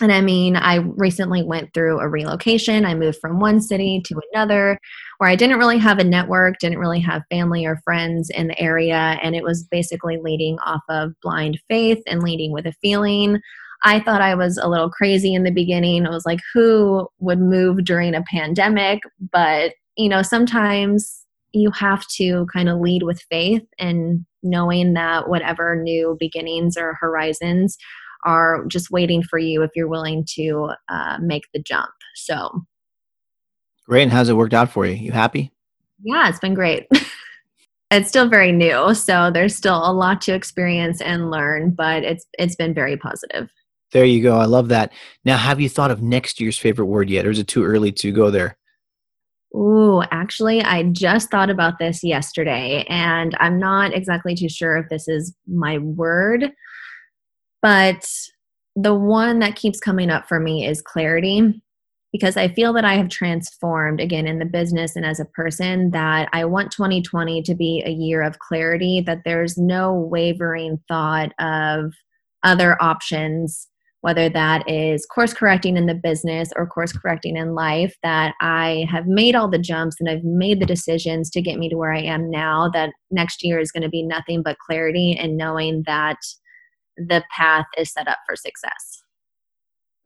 and 0.00 0.12
I 0.12 0.20
mean, 0.20 0.56
I 0.56 0.76
recently 0.76 1.42
went 1.42 1.74
through 1.74 1.98
a 1.98 2.08
relocation. 2.08 2.84
I 2.84 2.94
moved 2.94 3.18
from 3.20 3.40
one 3.40 3.60
city 3.60 4.00
to 4.06 4.20
another 4.32 4.78
where 5.18 5.28
I 5.28 5.36
didn't 5.36 5.58
really 5.58 5.78
have 5.78 5.98
a 5.98 6.04
network, 6.04 6.58
didn't 6.58 6.78
really 6.78 7.00
have 7.00 7.22
family 7.30 7.66
or 7.66 7.80
friends 7.84 8.30
in 8.30 8.48
the 8.48 8.60
area. 8.60 9.18
And 9.22 9.34
it 9.34 9.42
was 9.42 9.64
basically 9.64 10.18
leading 10.22 10.58
off 10.60 10.82
of 10.88 11.12
blind 11.22 11.58
faith 11.68 12.02
and 12.06 12.22
leading 12.22 12.52
with 12.52 12.66
a 12.66 12.74
feeling. 12.80 13.40
I 13.84 14.00
thought 14.00 14.22
I 14.22 14.34
was 14.34 14.58
a 14.58 14.68
little 14.68 14.90
crazy 14.90 15.34
in 15.34 15.44
the 15.44 15.50
beginning. 15.50 16.06
I 16.06 16.10
was 16.10 16.26
like, 16.26 16.40
who 16.52 17.08
would 17.20 17.40
move 17.40 17.84
during 17.84 18.14
a 18.14 18.24
pandemic? 18.30 19.00
But, 19.32 19.74
you 19.96 20.08
know, 20.08 20.22
sometimes 20.22 21.24
you 21.52 21.70
have 21.70 22.06
to 22.16 22.46
kind 22.52 22.68
of 22.68 22.80
lead 22.80 23.02
with 23.04 23.22
faith 23.30 23.64
and 23.78 24.24
knowing 24.42 24.94
that 24.94 25.28
whatever 25.28 25.74
new 25.76 26.16
beginnings 26.18 26.76
or 26.76 26.96
horizons 27.00 27.76
are 28.24 28.64
just 28.66 28.90
waiting 28.90 29.22
for 29.22 29.38
you 29.38 29.62
if 29.62 29.70
you're 29.74 29.88
willing 29.88 30.24
to 30.34 30.70
uh, 30.88 31.18
make 31.20 31.44
the 31.52 31.60
jump. 31.60 31.90
So, 32.14 32.64
great. 33.86 34.04
And 34.04 34.12
how's 34.12 34.28
it 34.28 34.36
worked 34.36 34.54
out 34.54 34.70
for 34.70 34.86
you? 34.86 34.94
You 34.94 35.12
happy? 35.12 35.52
Yeah, 36.02 36.28
it's 36.28 36.38
been 36.38 36.54
great. 36.54 36.86
it's 37.90 38.08
still 38.08 38.28
very 38.28 38.52
new, 38.52 38.94
so 38.94 39.30
there's 39.30 39.56
still 39.56 39.88
a 39.88 39.92
lot 39.92 40.20
to 40.22 40.34
experience 40.34 41.00
and 41.00 41.30
learn, 41.30 41.70
but 41.70 42.04
it's 42.04 42.26
it's 42.38 42.56
been 42.56 42.74
very 42.74 42.96
positive. 42.96 43.48
There 43.92 44.04
you 44.04 44.22
go. 44.22 44.36
I 44.36 44.44
love 44.44 44.68
that. 44.68 44.92
Now, 45.24 45.38
have 45.38 45.60
you 45.60 45.68
thought 45.68 45.90
of 45.90 46.02
next 46.02 46.40
year's 46.40 46.58
favorite 46.58 46.86
word 46.86 47.08
yet, 47.08 47.26
or 47.26 47.30
is 47.30 47.38
it 47.38 47.48
too 47.48 47.64
early 47.64 47.90
to 47.92 48.12
go 48.12 48.30
there? 48.30 48.58
Ooh, 49.54 50.02
actually, 50.10 50.62
I 50.62 50.82
just 50.84 51.30
thought 51.30 51.48
about 51.48 51.78
this 51.78 52.04
yesterday, 52.04 52.84
and 52.88 53.34
I'm 53.40 53.58
not 53.58 53.94
exactly 53.94 54.34
too 54.34 54.50
sure 54.50 54.76
if 54.76 54.90
this 54.90 55.08
is 55.08 55.34
my 55.46 55.78
word, 55.78 56.52
but 57.62 58.08
the 58.76 58.94
one 58.94 59.40
that 59.40 59.56
keeps 59.56 59.80
coming 59.80 60.10
up 60.10 60.28
for 60.28 60.38
me 60.38 60.66
is 60.66 60.82
clarity 60.82 61.62
because 62.12 62.36
I 62.36 62.48
feel 62.48 62.72
that 62.72 62.84
I 62.84 62.94
have 62.94 63.08
transformed 63.08 64.00
again 64.00 64.26
in 64.26 64.38
the 64.38 64.46
business 64.46 64.96
and 64.96 65.04
as 65.04 65.20
a 65.20 65.26
person 65.26 65.90
that 65.90 66.28
I 66.32 66.44
want 66.44 66.72
2020 66.72 67.42
to 67.42 67.54
be 67.54 67.82
a 67.84 67.90
year 67.90 68.22
of 68.22 68.38
clarity, 68.38 69.02
that 69.04 69.22
there's 69.24 69.58
no 69.58 69.92
wavering 69.92 70.78
thought 70.88 71.32
of 71.38 71.92
other 72.42 72.80
options 72.82 73.68
whether 74.00 74.28
that 74.28 74.68
is 74.70 75.04
course 75.06 75.34
correcting 75.34 75.76
in 75.76 75.86
the 75.86 75.94
business 75.94 76.50
or 76.56 76.66
course 76.66 76.92
correcting 76.92 77.36
in 77.36 77.54
life, 77.54 77.96
that 78.02 78.34
I 78.40 78.86
have 78.90 79.06
made 79.06 79.34
all 79.34 79.48
the 79.48 79.58
jumps 79.58 79.96
and 79.98 80.08
I've 80.08 80.24
made 80.24 80.60
the 80.60 80.66
decisions 80.66 81.30
to 81.30 81.42
get 81.42 81.58
me 81.58 81.68
to 81.68 81.76
where 81.76 81.92
I 81.92 82.02
am 82.02 82.30
now, 82.30 82.70
that 82.74 82.92
next 83.10 83.42
year 83.42 83.58
is 83.58 83.72
going 83.72 83.82
to 83.82 83.88
be 83.88 84.02
nothing 84.02 84.42
but 84.42 84.58
clarity 84.64 85.16
and 85.18 85.36
knowing 85.36 85.82
that 85.86 86.18
the 86.98 87.22
path 87.34 87.66
is 87.76 87.92
set 87.92 88.08
up 88.08 88.18
for 88.26 88.36
success. 88.36 89.02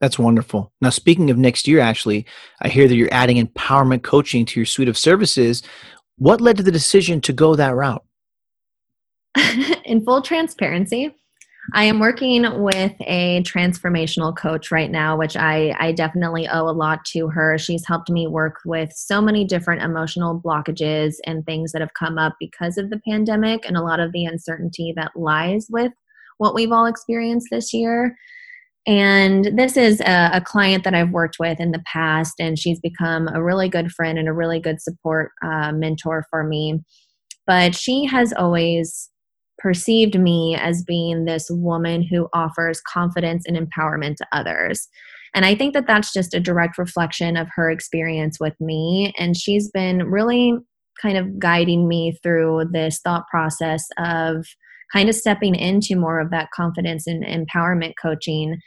That's 0.01 0.19
wonderful. 0.19 0.73
Now, 0.81 0.91
speaking 0.91 1.31
of 1.31 1.39
next 1.39 1.69
year, 1.69 1.79
Ashley, 1.79 2.27
I 2.61 2.69
hear 2.69 2.89
that 2.89 2.97
you're 2.97 3.13
adding 3.13 3.45
empowerment 3.45 4.03
coaching 4.03 4.45
to 4.47 4.59
your 4.59 4.67
suite 4.67 4.89
of 4.89 4.99
services. 4.99 5.63
What 6.17 6.41
led 6.41 6.57
to 6.57 6.65
the 6.65 6.73
decision 6.73 7.21
to 7.23 7.33
go 7.33 7.55
that 7.55 7.75
route? 7.77 8.05
In 9.85 10.05
full 10.05 10.21
transparency, 10.21 11.15
I 11.75 11.85
am 11.85 12.01
working 12.01 12.43
with 12.63 12.93
a 13.03 13.43
transformational 13.45 14.37
coach 14.37 14.73
right 14.73 14.91
now, 14.91 15.17
which 15.17 15.37
I, 15.37 15.75
I 15.79 15.93
definitely 15.93 16.49
owe 16.49 16.69
a 16.69 16.73
lot 16.75 17.05
to 17.13 17.29
her. 17.29 17.57
She's 17.57 17.87
helped 17.87 18.11
me 18.11 18.27
work 18.27 18.57
with 18.65 18.93
so 18.93 19.21
many 19.21 19.45
different 19.45 19.83
emotional 19.83 20.41
blockages 20.41 21.15
and 21.25 21.47
things 21.47 21.71
that 21.71 21.81
have 21.81 21.95
come 21.95 22.19
up 22.19 22.35
because 22.41 22.77
of 22.77 22.91
the 22.91 23.01
pandemic 23.09 23.65
and 23.67 23.77
a 23.77 23.83
lot 23.83 24.01
of 24.01 24.11
the 24.11 24.25
uncertainty 24.25 24.93
that 24.97 25.13
lies 25.15 25.69
with 25.71 25.93
what 26.43 26.55
we've 26.55 26.73
all 26.73 26.87
experienced 26.87 27.47
this 27.53 27.73
year. 27.73 28.17
And 28.85 29.57
this 29.57 29.77
is 29.77 30.01
a, 30.01 30.31
a, 30.35 30.41
client 30.41 30.83
that 30.83 30.93
I've 30.93 31.13
worked 31.13 31.37
with 31.39 31.61
in 31.61 31.71
the 31.71 31.85
past, 31.87 32.35
and 32.41 32.59
she's 32.59 32.81
become 32.81 33.29
a 33.29 33.41
really 33.41 33.69
good 33.69 33.93
friend 33.93 34.19
and 34.19 34.29
a 34.29 34.33
really 34.33 34.59
good 34.59 34.83
support 34.83 35.31
uh, 35.41 35.71
mentor 35.71 36.27
for 36.31 36.43
me. 36.43 36.81
But 37.47 37.77
she 37.77 38.05
has 38.07 38.33
always 38.33 39.09
perceived 39.59 40.19
me 40.19 40.57
as 40.57 40.83
being 40.83 41.25
this 41.25 41.47
woman 41.49 42.03
who 42.03 42.29
offers 42.35 42.81
confidence 42.81 43.45
and 43.47 43.57
empowerment 43.57 44.17
to 44.17 44.27
others. 44.33 44.89
And 45.33 45.45
I 45.45 45.55
think 45.55 45.75
that 45.75 45.87
that's 45.87 46.13
just 46.13 46.35
a 46.35 46.41
direct 46.41 46.77
reflection 46.77 47.37
of 47.37 47.47
her 47.55 47.71
experience 47.71 48.39
with 48.41 48.55
me. 48.61 49.15
And 49.17 49.37
she's 49.37 49.71
been 49.71 50.11
really 50.11 50.55
kind 51.01 51.17
of 51.17 51.39
guiding 51.39 51.87
me 51.87 52.19
through 52.21 52.65
this 52.73 52.99
thought 52.99 53.29
process 53.31 53.87
of 53.97 54.45
kind 54.93 55.09
of 55.09 55.15
stepping 55.15 55.55
into 55.55 55.97
more 55.97 56.21
of 56.21 56.31
that 56.31 56.51
confidence 56.55 57.07
and 57.07 57.25
empowerment 57.25 57.93
coaching 58.01 58.59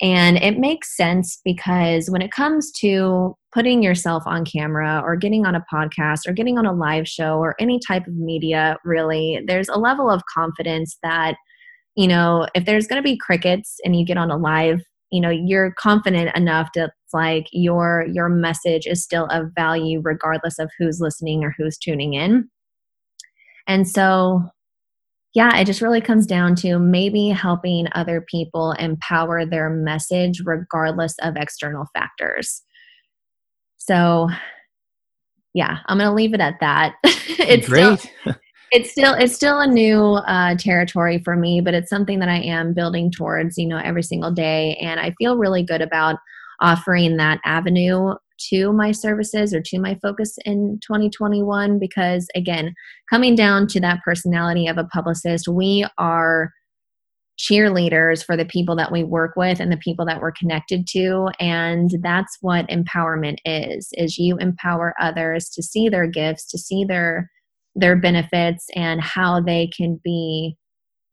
and 0.00 0.38
it 0.38 0.58
makes 0.58 0.96
sense 0.96 1.40
because 1.44 2.10
when 2.10 2.20
it 2.20 2.32
comes 2.32 2.72
to 2.80 3.36
putting 3.52 3.82
yourself 3.82 4.24
on 4.26 4.44
camera 4.44 5.00
or 5.04 5.16
getting 5.16 5.46
on 5.46 5.54
a 5.54 5.64
podcast 5.72 6.26
or 6.26 6.32
getting 6.32 6.58
on 6.58 6.66
a 6.66 6.72
live 6.72 7.06
show 7.06 7.38
or 7.38 7.54
any 7.60 7.78
type 7.78 8.06
of 8.06 8.14
media, 8.14 8.76
really, 8.84 9.40
there's 9.46 9.68
a 9.68 9.78
level 9.78 10.10
of 10.10 10.22
confidence 10.34 10.98
that, 11.04 11.36
you 11.94 12.08
know, 12.08 12.48
if 12.56 12.64
there's 12.64 12.88
going 12.88 13.00
to 13.00 13.08
be 13.08 13.16
crickets 13.16 13.78
and 13.84 13.94
you 13.94 14.04
get 14.04 14.16
on 14.16 14.32
a 14.32 14.36
live, 14.36 14.82
you 15.12 15.20
know, 15.20 15.30
you're 15.30 15.72
confident 15.78 16.34
enough 16.36 16.72
to 16.72 16.90
like 17.12 17.46
your 17.52 18.04
your 18.12 18.28
message 18.28 18.86
is 18.88 19.04
still 19.04 19.26
of 19.26 19.52
value 19.54 20.00
regardless 20.02 20.58
of 20.58 20.68
who's 20.76 20.98
listening 21.00 21.44
or 21.44 21.54
who's 21.56 21.78
tuning 21.78 22.14
in. 22.14 22.48
And 23.68 23.88
so 23.88 24.42
yeah, 25.34 25.56
it 25.58 25.64
just 25.64 25.82
really 25.82 26.00
comes 26.00 26.26
down 26.26 26.54
to 26.56 26.78
maybe 26.78 27.28
helping 27.28 27.88
other 27.92 28.24
people 28.30 28.72
empower 28.72 29.44
their 29.44 29.68
message 29.68 30.40
regardless 30.44 31.16
of 31.22 31.36
external 31.36 31.86
factors. 31.92 32.62
So, 33.76 34.30
yeah, 35.52 35.78
I'm 35.86 35.98
going 35.98 36.08
to 36.08 36.14
leave 36.14 36.34
it 36.34 36.40
at 36.40 36.60
that. 36.60 36.94
it's 37.04 37.68
great. 37.68 37.98
Still, 37.98 38.34
it's 38.70 38.90
still 38.90 39.14
it's 39.14 39.34
still 39.34 39.60
a 39.60 39.66
new 39.66 40.00
uh, 40.00 40.56
territory 40.56 41.20
for 41.24 41.36
me, 41.36 41.60
but 41.60 41.74
it's 41.74 41.90
something 41.90 42.20
that 42.20 42.28
I 42.28 42.38
am 42.38 42.72
building 42.72 43.10
towards, 43.10 43.58
you 43.58 43.66
know, 43.66 43.78
every 43.78 44.02
single 44.02 44.30
day, 44.30 44.76
and 44.80 45.00
I 45.00 45.14
feel 45.18 45.36
really 45.36 45.64
good 45.64 45.82
about 45.82 46.16
offering 46.60 47.16
that 47.16 47.40
avenue 47.44 48.14
to 48.38 48.72
my 48.72 48.92
services 48.92 49.54
or 49.54 49.60
to 49.60 49.78
my 49.78 49.98
focus 50.02 50.36
in 50.44 50.78
2021 50.86 51.78
because 51.78 52.26
again 52.34 52.74
coming 53.08 53.34
down 53.34 53.66
to 53.66 53.80
that 53.80 54.00
personality 54.04 54.66
of 54.66 54.78
a 54.78 54.84
publicist 54.84 55.48
we 55.48 55.86
are 55.98 56.50
cheerleaders 57.38 58.24
for 58.24 58.36
the 58.36 58.44
people 58.44 58.76
that 58.76 58.92
we 58.92 59.02
work 59.02 59.32
with 59.36 59.58
and 59.58 59.72
the 59.72 59.76
people 59.78 60.06
that 60.06 60.20
we're 60.20 60.32
connected 60.32 60.86
to 60.86 61.28
and 61.40 61.90
that's 62.00 62.38
what 62.40 62.68
empowerment 62.68 63.38
is 63.44 63.88
is 63.94 64.18
you 64.18 64.36
empower 64.38 64.94
others 65.00 65.48
to 65.48 65.62
see 65.62 65.88
their 65.88 66.06
gifts 66.06 66.48
to 66.48 66.56
see 66.56 66.84
their 66.84 67.28
their 67.74 67.96
benefits 67.96 68.66
and 68.76 69.00
how 69.00 69.40
they 69.40 69.68
can 69.76 70.00
be 70.04 70.56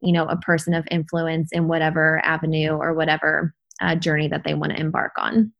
you 0.01 0.11
know 0.11 0.27
a 0.27 0.37
person 0.37 0.75
of 0.75 0.87
influence 0.91 1.49
in 1.51 1.67
whatever 1.67 2.21
avenue 2.23 2.71
or 2.71 2.93
whatever 2.93 3.53
uh, 3.81 3.95
journey 3.95 4.27
that 4.27 4.43
they 4.43 4.53
want 4.53 4.71
to 4.71 4.79
embark 4.79 5.13
on 5.17 5.51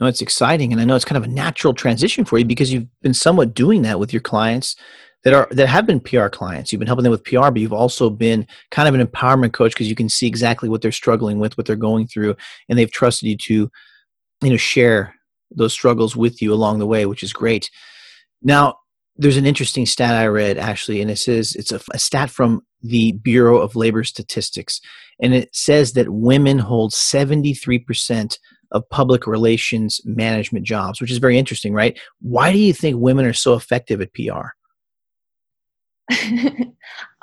no 0.00 0.06
it's 0.06 0.20
exciting 0.20 0.72
and 0.72 0.80
i 0.80 0.84
know 0.84 0.96
it's 0.96 1.04
kind 1.04 1.22
of 1.22 1.28
a 1.28 1.32
natural 1.32 1.74
transition 1.74 2.24
for 2.24 2.38
you 2.38 2.44
because 2.44 2.72
you've 2.72 2.88
been 3.02 3.14
somewhat 3.14 3.54
doing 3.54 3.82
that 3.82 3.98
with 3.98 4.12
your 4.12 4.22
clients 4.22 4.76
that 5.26 5.34
are 5.34 5.48
that 5.50 5.66
have 5.66 5.86
been 5.88 5.98
PR 5.98 6.28
clients. 6.28 6.72
You've 6.72 6.78
been 6.78 6.86
helping 6.86 7.02
them 7.02 7.10
with 7.10 7.24
PR, 7.24 7.50
but 7.50 7.56
you've 7.56 7.72
also 7.72 8.08
been 8.10 8.46
kind 8.70 8.88
of 8.88 8.94
an 8.94 9.04
empowerment 9.04 9.52
coach 9.52 9.72
because 9.72 9.88
you 9.88 9.96
can 9.96 10.08
see 10.08 10.28
exactly 10.28 10.68
what 10.68 10.82
they're 10.82 10.92
struggling 10.92 11.40
with, 11.40 11.58
what 11.58 11.66
they're 11.66 11.74
going 11.74 12.06
through, 12.06 12.36
and 12.68 12.78
they've 12.78 12.92
trusted 12.92 13.28
you 13.28 13.36
to, 13.36 13.70
you 14.44 14.50
know, 14.50 14.56
share 14.56 15.16
those 15.50 15.72
struggles 15.72 16.14
with 16.14 16.40
you 16.40 16.54
along 16.54 16.78
the 16.78 16.86
way, 16.86 17.06
which 17.06 17.24
is 17.24 17.32
great. 17.32 17.72
Now, 18.40 18.76
there's 19.16 19.36
an 19.36 19.46
interesting 19.46 19.84
stat 19.84 20.14
I 20.14 20.28
read 20.28 20.58
actually, 20.58 21.00
and 21.00 21.10
it 21.10 21.16
says 21.16 21.56
it's 21.56 21.72
a, 21.72 21.80
a 21.92 21.98
stat 21.98 22.30
from 22.30 22.62
the 22.82 23.10
Bureau 23.10 23.58
of 23.58 23.74
Labor 23.74 24.04
Statistics, 24.04 24.80
and 25.20 25.34
it 25.34 25.52
says 25.52 25.94
that 25.94 26.10
women 26.10 26.60
hold 26.60 26.92
73% 26.92 28.38
of 28.72 28.88
public 28.90 29.26
relations 29.26 30.00
management 30.04 30.64
jobs, 30.64 31.00
which 31.00 31.10
is 31.10 31.18
very 31.18 31.38
interesting, 31.38 31.72
right? 31.72 31.98
Why 32.20 32.52
do 32.52 32.58
you 32.58 32.72
think 32.72 32.96
women 32.98 33.24
are 33.24 33.32
so 33.32 33.54
effective 33.54 34.00
at 34.00 34.12
PR? 34.14 34.48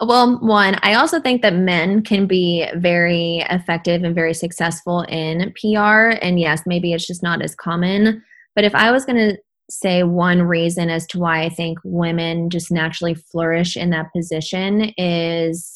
well, 0.02 0.40
one, 0.40 0.78
I 0.82 0.96
also 0.96 1.20
think 1.22 1.42
that 1.42 1.54
men 1.54 2.04
can 2.04 2.28
be 2.28 2.68
very 2.76 3.46
effective 3.50 4.04
and 4.04 4.14
very 4.14 4.34
successful 4.34 5.02
in 5.04 5.54
PR. 5.60 6.18
And 6.22 6.40
yes, 6.40 6.64
maybe 6.66 6.94
it's 6.94 7.08
just 7.08 7.24
not 7.24 7.42
as 7.42 7.56
common. 7.56 8.22
But 8.56 8.66
if 8.66 8.76
I 8.76 8.92
was 8.92 9.06
going 9.06 9.18
to 9.18 9.38
say 9.70 10.04
one 10.04 10.44
reason 10.44 10.90
as 10.90 11.08
to 11.08 11.20
why 11.20 11.44
I 11.44 11.50
think 11.50 11.80
women 11.84 12.50
just 12.50 12.72
naturally 12.72 13.16
flourish 13.16 13.78
in 13.78 13.90
that 13.92 14.12
position 14.14 14.92
is 14.98 15.74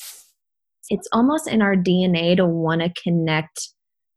it's 0.89 1.07
almost 1.11 1.47
in 1.47 1.61
our 1.61 1.75
DNA 1.75 2.35
to 2.37 2.45
want 2.45 2.81
to 2.81 3.01
connect 3.01 3.69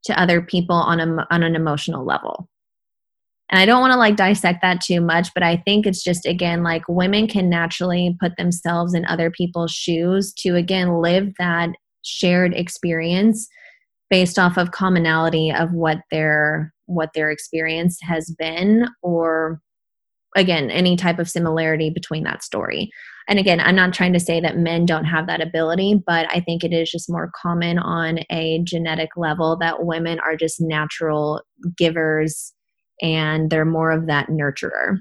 to 0.04 0.20
other 0.20 0.40
people 0.40 0.76
on 0.76 1.00
a, 1.00 1.26
on 1.30 1.42
an 1.42 1.54
emotional 1.54 2.04
level. 2.04 2.48
And 3.50 3.60
I 3.60 3.66
don't 3.66 3.80
want 3.80 3.92
to 3.92 3.98
like 3.98 4.16
dissect 4.16 4.62
that 4.62 4.80
too 4.80 5.00
much, 5.00 5.34
but 5.34 5.42
I 5.42 5.56
think 5.56 5.84
it's 5.86 6.04
just 6.04 6.24
again 6.24 6.62
like 6.62 6.82
women 6.88 7.26
can 7.26 7.50
naturally 7.50 8.16
put 8.20 8.36
themselves 8.36 8.94
in 8.94 9.04
other 9.06 9.30
people's 9.30 9.72
shoes 9.72 10.32
to 10.34 10.54
again 10.54 11.00
live 11.00 11.32
that 11.38 11.70
shared 12.02 12.54
experience 12.54 13.48
based 14.08 14.38
off 14.38 14.56
of 14.56 14.70
commonality 14.70 15.52
of 15.52 15.72
what 15.72 15.98
their 16.10 16.72
what 16.86 17.10
their 17.14 17.30
experience 17.30 17.98
has 18.02 18.34
been 18.38 18.88
or 19.02 19.60
again 20.36 20.70
any 20.70 20.96
type 20.96 21.18
of 21.18 21.30
similarity 21.30 21.90
between 21.90 22.24
that 22.24 22.42
story 22.42 22.90
and 23.30 23.38
again 23.38 23.60
i'm 23.60 23.76
not 23.76 23.94
trying 23.94 24.12
to 24.12 24.20
say 24.20 24.40
that 24.40 24.58
men 24.58 24.84
don't 24.84 25.06
have 25.06 25.26
that 25.26 25.40
ability 25.40 25.94
but 26.06 26.26
i 26.30 26.40
think 26.40 26.62
it 26.62 26.72
is 26.74 26.90
just 26.90 27.08
more 27.08 27.30
common 27.34 27.78
on 27.78 28.18
a 28.30 28.60
genetic 28.64 29.08
level 29.16 29.56
that 29.56 29.86
women 29.86 30.20
are 30.20 30.36
just 30.36 30.60
natural 30.60 31.40
givers 31.78 32.52
and 33.00 33.50
they're 33.50 33.64
more 33.64 33.90
of 33.90 34.06
that 34.06 34.28
nurturer. 34.28 34.98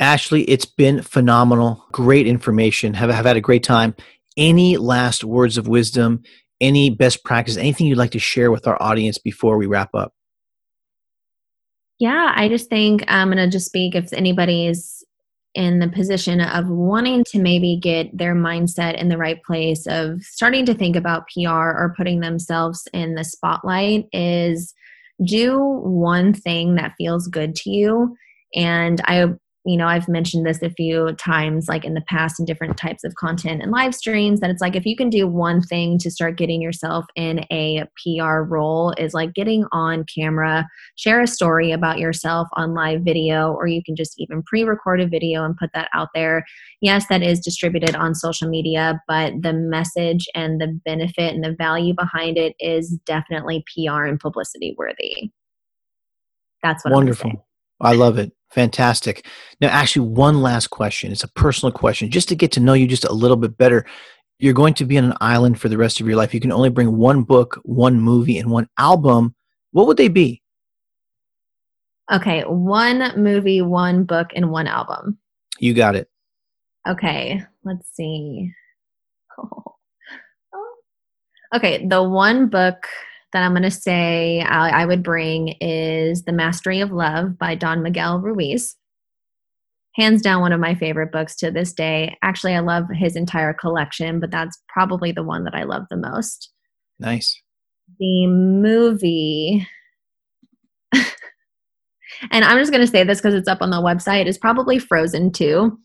Ashley, 0.00 0.42
it's 0.44 0.64
been 0.64 1.02
phenomenal. 1.02 1.84
Great 1.92 2.26
information. 2.26 2.94
Have, 2.94 3.10
have 3.10 3.24
had 3.24 3.36
a 3.36 3.40
great 3.40 3.62
time. 3.62 3.94
Any 4.36 4.76
last 4.76 5.22
words 5.22 5.56
of 5.56 5.68
wisdom, 5.68 6.22
any 6.60 6.90
best 6.90 7.24
practice, 7.24 7.56
anything 7.56 7.86
you'd 7.86 7.98
like 7.98 8.10
to 8.12 8.18
share 8.18 8.50
with 8.50 8.66
our 8.66 8.80
audience 8.82 9.18
before 9.18 9.56
we 9.56 9.66
wrap 9.66 9.94
up? 9.94 10.12
Yeah, 12.00 12.32
I 12.34 12.48
just 12.48 12.68
think 12.68 13.04
I'm 13.06 13.28
going 13.28 13.38
to 13.38 13.48
just 13.48 13.66
speak 13.66 13.94
if 13.94 14.12
anybody's 14.12 15.03
in 15.54 15.78
the 15.78 15.88
position 15.88 16.40
of 16.40 16.68
wanting 16.68 17.24
to 17.24 17.38
maybe 17.38 17.78
get 17.80 18.16
their 18.16 18.34
mindset 18.34 18.96
in 19.00 19.08
the 19.08 19.18
right 19.18 19.42
place 19.44 19.86
of 19.86 20.22
starting 20.22 20.66
to 20.66 20.74
think 20.74 20.96
about 20.96 21.28
PR 21.28 21.50
or 21.50 21.94
putting 21.96 22.20
themselves 22.20 22.88
in 22.92 23.14
the 23.14 23.24
spotlight 23.24 24.06
is 24.12 24.74
do 25.24 25.58
one 25.58 26.32
thing 26.34 26.74
that 26.74 26.94
feels 26.98 27.28
good 27.28 27.54
to 27.54 27.70
you. 27.70 28.16
And 28.54 29.00
I 29.04 29.26
you 29.66 29.78
know, 29.78 29.86
I've 29.86 30.08
mentioned 30.08 30.44
this 30.44 30.60
a 30.62 30.68
few 30.68 31.12
times, 31.14 31.68
like 31.68 31.86
in 31.86 31.94
the 31.94 32.02
past, 32.02 32.38
in 32.38 32.44
different 32.44 32.76
types 32.76 33.02
of 33.02 33.14
content 33.14 33.62
and 33.62 33.72
live 33.72 33.94
streams, 33.94 34.40
that 34.40 34.50
it's 34.50 34.60
like 34.60 34.76
if 34.76 34.84
you 34.84 34.94
can 34.94 35.08
do 35.08 35.26
one 35.26 35.62
thing 35.62 35.96
to 35.98 36.10
start 36.10 36.36
getting 36.36 36.60
yourself 36.60 37.06
in 37.16 37.46
a 37.50 37.84
PR 37.96 38.40
role, 38.42 38.92
is 38.98 39.14
like 39.14 39.32
getting 39.32 39.64
on 39.72 40.04
camera, 40.14 40.68
share 40.96 41.22
a 41.22 41.26
story 41.26 41.72
about 41.72 41.98
yourself 41.98 42.46
on 42.52 42.74
live 42.74 43.00
video, 43.02 43.52
or 43.54 43.66
you 43.66 43.82
can 43.82 43.96
just 43.96 44.14
even 44.18 44.42
pre 44.42 44.64
record 44.64 45.00
a 45.00 45.06
video 45.06 45.44
and 45.44 45.56
put 45.56 45.70
that 45.72 45.88
out 45.94 46.08
there. 46.14 46.44
Yes, 46.82 47.06
that 47.08 47.22
is 47.22 47.40
distributed 47.40 47.94
on 47.94 48.14
social 48.14 48.48
media, 48.48 49.00
but 49.08 49.32
the 49.40 49.54
message 49.54 50.26
and 50.34 50.60
the 50.60 50.78
benefit 50.84 51.34
and 51.34 51.42
the 51.42 51.54
value 51.56 51.94
behind 51.94 52.36
it 52.36 52.54
is 52.60 52.98
definitely 53.06 53.64
PR 53.74 54.04
and 54.04 54.20
publicity 54.20 54.74
worthy. 54.76 55.30
That's 56.62 56.84
what 56.84 56.92
wonderful. 56.92 57.46
I 57.80 57.94
love 57.94 58.18
it. 58.18 58.32
Fantastic. 58.54 59.26
Now, 59.60 59.66
Ashley, 59.66 60.02
one 60.02 60.40
last 60.40 60.68
question. 60.68 61.10
It's 61.10 61.24
a 61.24 61.28
personal 61.28 61.72
question, 61.72 62.08
just 62.08 62.28
to 62.28 62.36
get 62.36 62.52
to 62.52 62.60
know 62.60 62.72
you 62.72 62.86
just 62.86 63.04
a 63.04 63.12
little 63.12 63.36
bit 63.36 63.58
better. 63.58 63.84
You're 64.38 64.54
going 64.54 64.74
to 64.74 64.84
be 64.84 64.96
on 64.96 65.06
an 65.06 65.16
island 65.20 65.60
for 65.60 65.68
the 65.68 65.76
rest 65.76 66.00
of 66.00 66.06
your 66.06 66.14
life. 66.14 66.32
You 66.32 66.38
can 66.38 66.52
only 66.52 66.68
bring 66.70 66.96
one 66.96 67.24
book, 67.24 67.60
one 67.64 67.98
movie, 68.00 68.38
and 68.38 68.52
one 68.52 68.68
album. 68.78 69.34
What 69.72 69.88
would 69.88 69.96
they 69.96 70.06
be? 70.06 70.40
Okay, 72.12 72.42
one 72.42 73.20
movie, 73.20 73.60
one 73.60 74.04
book, 74.04 74.30
and 74.36 74.52
one 74.52 74.68
album. 74.68 75.18
You 75.58 75.74
got 75.74 75.96
it. 75.96 76.08
Okay, 76.88 77.42
let's 77.64 77.88
see. 77.92 78.52
Oh. 80.56 81.56
Okay, 81.56 81.84
the 81.88 82.02
one 82.04 82.48
book 82.48 82.86
that 83.34 83.42
I'm 83.42 83.52
going 83.52 83.64
to 83.64 83.70
say 83.70 84.40
I, 84.40 84.82
I 84.82 84.86
would 84.86 85.02
bring 85.02 85.56
is 85.60 86.22
The 86.22 86.32
Mastery 86.32 86.80
of 86.80 86.92
Love 86.92 87.36
by 87.36 87.56
Don 87.56 87.82
Miguel 87.82 88.20
Ruiz. 88.20 88.76
Hands 89.96 90.22
down, 90.22 90.40
one 90.40 90.52
of 90.52 90.60
my 90.60 90.76
favorite 90.76 91.10
books 91.10 91.34
to 91.36 91.50
this 91.50 91.72
day. 91.72 92.16
Actually, 92.22 92.54
I 92.54 92.60
love 92.60 92.84
his 92.94 93.16
entire 93.16 93.52
collection, 93.52 94.20
but 94.20 94.30
that's 94.30 94.56
probably 94.68 95.10
the 95.10 95.24
one 95.24 95.42
that 95.44 95.54
I 95.54 95.64
love 95.64 95.82
the 95.90 95.96
most. 95.96 96.52
Nice. 97.00 97.36
The 97.98 98.28
movie, 98.28 99.66
and 100.92 102.44
I'm 102.44 102.58
just 102.58 102.70
going 102.70 102.86
to 102.86 102.90
say 102.90 103.02
this 103.02 103.18
because 103.20 103.34
it's 103.34 103.48
up 103.48 103.62
on 103.62 103.70
the 103.70 103.82
website, 103.82 104.26
is 104.26 104.38
probably 104.38 104.78
Frozen 104.78 105.32
2. 105.32 105.76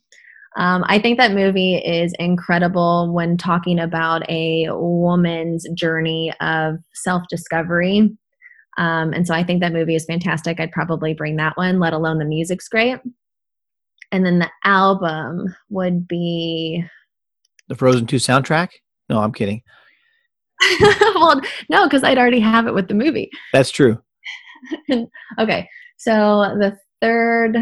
Um, 0.60 0.84
I 0.88 1.00
think 1.00 1.17
that 1.17 1.32
movie 1.32 1.78
is 1.78 2.13
incredible 2.19 3.13
when 3.13 3.38
talking 3.38 3.80
about 3.80 4.30
a 4.30 4.67
woman's 4.72 5.65
journey 5.74 6.34
of 6.41 6.76
self 6.93 7.24
discovery. 7.30 8.12
Um, 8.78 9.13
and 9.13 9.26
so 9.26 9.34
I 9.34 9.43
think 9.43 9.62
that 9.62 9.74
movie 9.74 9.95
is 9.95 10.06
fantastic. 10.06 10.60
I'd 10.60 10.72
probably 10.72 11.13
bring 11.13 11.38
that 11.38 11.56
one, 11.58 11.80
let 11.80 11.93
alone 11.93 12.17
the 12.17 12.26
music's 12.26 12.67
great. 12.67 13.00
And 14.12 14.26
then 14.26 14.39
the 14.39 14.50
album 14.65 15.56
would 15.69 16.08
be 16.08 16.84
the 17.69 17.76
Frozen 17.76 18.08
2 18.08 18.17
soundtrack? 18.17 18.69
No, 19.10 19.19
I'm 19.19 19.32
kidding. 19.32 19.62
well, 21.15 21.39
no, 21.69 21.86
because 21.86 22.04
I'd 22.04 22.17
already 22.17 22.39
have 22.41 22.67
it 22.67 22.74
with 22.74 22.89
the 22.89 22.95
movie. 22.95 23.30
That's 23.54 23.72
true. 23.72 24.02
okay. 25.39 25.69
So 25.98 26.56
the 26.60 26.78
third 27.00 27.56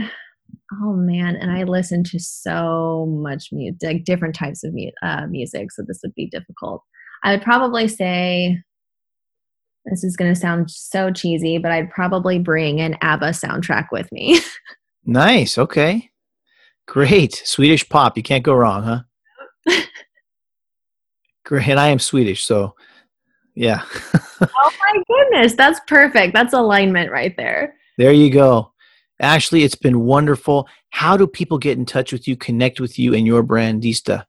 Oh 0.73 0.93
man, 0.93 1.36
and 1.38 1.51
I 1.51 1.63
listen 1.63 2.03
to 2.06 2.19
so 2.19 3.06
much 3.10 3.49
music, 3.51 3.80
like 3.84 4.03
different 4.03 4.36
types 4.36 4.63
of 4.63 4.73
mu- 4.73 4.91
uh, 5.01 5.25
music, 5.27 5.71
so 5.71 5.84
this 5.88 5.99
would 6.03 6.13
be 6.13 6.27
difficult. 6.27 6.84
I 7.23 7.32
would 7.32 7.41
probably 7.41 7.88
say 7.88 8.62
this 9.86 10.03
is 10.03 10.17
going 10.17 10.34
to 10.34 10.39
sound 10.39 10.69
so 10.69 11.12
cheesy, 11.12 11.58
but 11.58 11.71
I'd 11.71 11.89
probably 11.89 12.39
bring 12.39 12.82
an 12.82 12.97
ABBA 13.01 13.30
soundtrack 13.30 13.88
with 13.91 14.12
me. 14.12 14.41
nice. 15.06 15.58
Okay. 15.58 16.10
Great. 16.88 17.41
Swedish 17.45 17.88
pop. 17.88 18.17
You 18.17 18.23
can't 18.23 18.43
go 18.43 18.53
wrong, 18.53 18.84
huh? 18.84 19.82
Great. 21.45 21.69
And 21.69 21.80
I 21.80 21.88
am 21.88 21.99
Swedish, 21.99 22.43
so 22.43 22.75
yeah. 23.56 23.84
oh 24.41 24.71
my 24.80 25.03
goodness. 25.08 25.53
That's 25.53 25.80
perfect. 25.88 26.34
That's 26.34 26.53
alignment 26.53 27.12
right 27.12 27.36
there. 27.38 27.75
There 27.97 28.12
you 28.12 28.30
go. 28.30 28.73
Ashley, 29.19 29.63
it's 29.63 29.75
been 29.75 30.01
wonderful. 30.01 30.67
How 30.89 31.17
do 31.17 31.27
people 31.27 31.58
get 31.58 31.77
in 31.77 31.86
touch 31.86 32.12
with 32.12 32.27
you, 32.27 32.36
connect 32.36 32.80
with 32.80 32.99
you 32.99 33.13
and 33.13 33.25
your 33.25 33.43
brandista? 33.43 34.25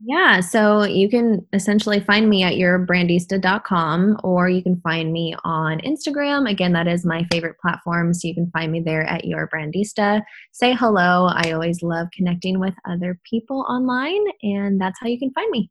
Yeah, 0.00 0.38
so 0.38 0.84
you 0.84 1.08
can 1.08 1.44
essentially 1.52 1.98
find 1.98 2.30
me 2.30 2.44
at 2.44 2.52
yourbrandista.com 2.52 4.20
or 4.22 4.48
you 4.48 4.62
can 4.62 4.80
find 4.80 5.12
me 5.12 5.34
on 5.42 5.80
Instagram. 5.80 6.48
Again, 6.48 6.72
that 6.74 6.86
is 6.86 7.04
my 7.04 7.26
favorite 7.32 7.58
platform, 7.58 8.14
so 8.14 8.28
you 8.28 8.34
can 8.34 8.48
find 8.52 8.70
me 8.70 8.78
there 8.78 9.02
at 9.02 9.24
Your 9.24 9.48
Brandista. 9.48 10.22
Say 10.52 10.72
hello. 10.72 11.28
I 11.32 11.50
always 11.50 11.82
love 11.82 12.06
connecting 12.12 12.60
with 12.60 12.74
other 12.88 13.18
people 13.28 13.66
online, 13.68 14.24
and 14.44 14.80
that's 14.80 15.00
how 15.00 15.08
you 15.08 15.18
can 15.18 15.32
find 15.32 15.50
me. 15.50 15.68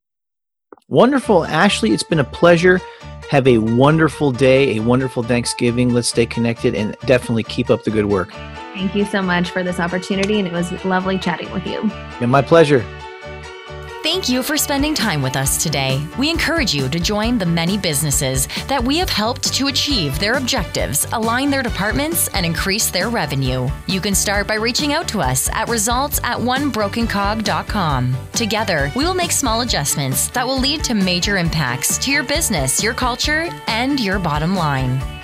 Wonderful. 0.90 1.46
Ashley, 1.46 1.92
it's 1.92 2.04
been 2.04 2.20
a 2.20 2.26
pleasure. 2.26 2.82
Have 3.30 3.46
a 3.48 3.58
wonderful 3.58 4.32
day, 4.32 4.78
a 4.78 4.80
wonderful 4.82 5.22
Thanksgiving. 5.22 5.94
Let's 5.94 6.08
stay 6.08 6.26
connected 6.26 6.74
and 6.76 6.96
definitely 7.06 7.44
keep 7.44 7.70
up 7.70 7.84
the 7.84 7.92
good 7.92 8.06
work. 8.06 8.32
Thank 8.74 8.96
you 8.96 9.06
so 9.06 9.22
much 9.22 9.50
for 9.50 9.64
this 9.64 9.80
opportunity, 9.80 10.40
and 10.40 10.48
it 10.48 10.54
was 10.54 10.72
lovely 10.86 11.18
chatting 11.18 11.52
with 11.52 11.66
you. 11.66 11.82
Yeah, 12.22 12.28
my 12.28 12.42
pleasure. 12.42 12.86
Thank 14.10 14.30
you 14.30 14.42
for 14.42 14.56
spending 14.56 14.96
time 14.96 15.22
with 15.22 15.36
us 15.36 15.62
today. 15.62 16.02
We 16.18 16.30
encourage 16.30 16.74
you 16.74 16.88
to 16.88 16.98
join 16.98 17.38
the 17.38 17.46
many 17.46 17.78
businesses 17.78 18.48
that 18.70 18.82
we 18.82 18.98
have 19.00 19.10
helped 19.10 19.54
to 19.56 19.68
achieve 19.68 20.18
their 20.18 20.36
objectives, 20.36 21.06
align 21.12 21.50
their 21.50 21.62
departments, 21.62 22.30
and 22.30 22.46
increase 22.46 22.90
their 22.90 23.10
revenue. 23.10 23.68
You 23.86 24.00
can 24.00 24.16
start 24.16 24.48
by 24.48 24.54
reaching 24.54 24.94
out 24.94 25.10
to 25.10 25.20
us 25.20 25.50
at 25.50 25.68
results 25.68 26.22
at 26.24 26.38
onebrokencog.com. 26.38 28.16
Together, 28.32 28.94
we 28.96 29.04
will 29.04 29.14
make 29.14 29.34
small 29.34 29.60
adjustments 29.60 30.30
that 30.30 30.48
will 30.48 30.58
lead 30.58 30.86
to 30.86 30.94
major 30.94 31.38
impacts 31.38 31.98
to 31.98 32.10
your 32.10 32.24
business, 32.24 32.82
your 32.82 32.94
culture, 32.94 33.50
and 33.68 34.00
your 34.00 34.20
bottom 34.20 34.56
line. 34.56 35.17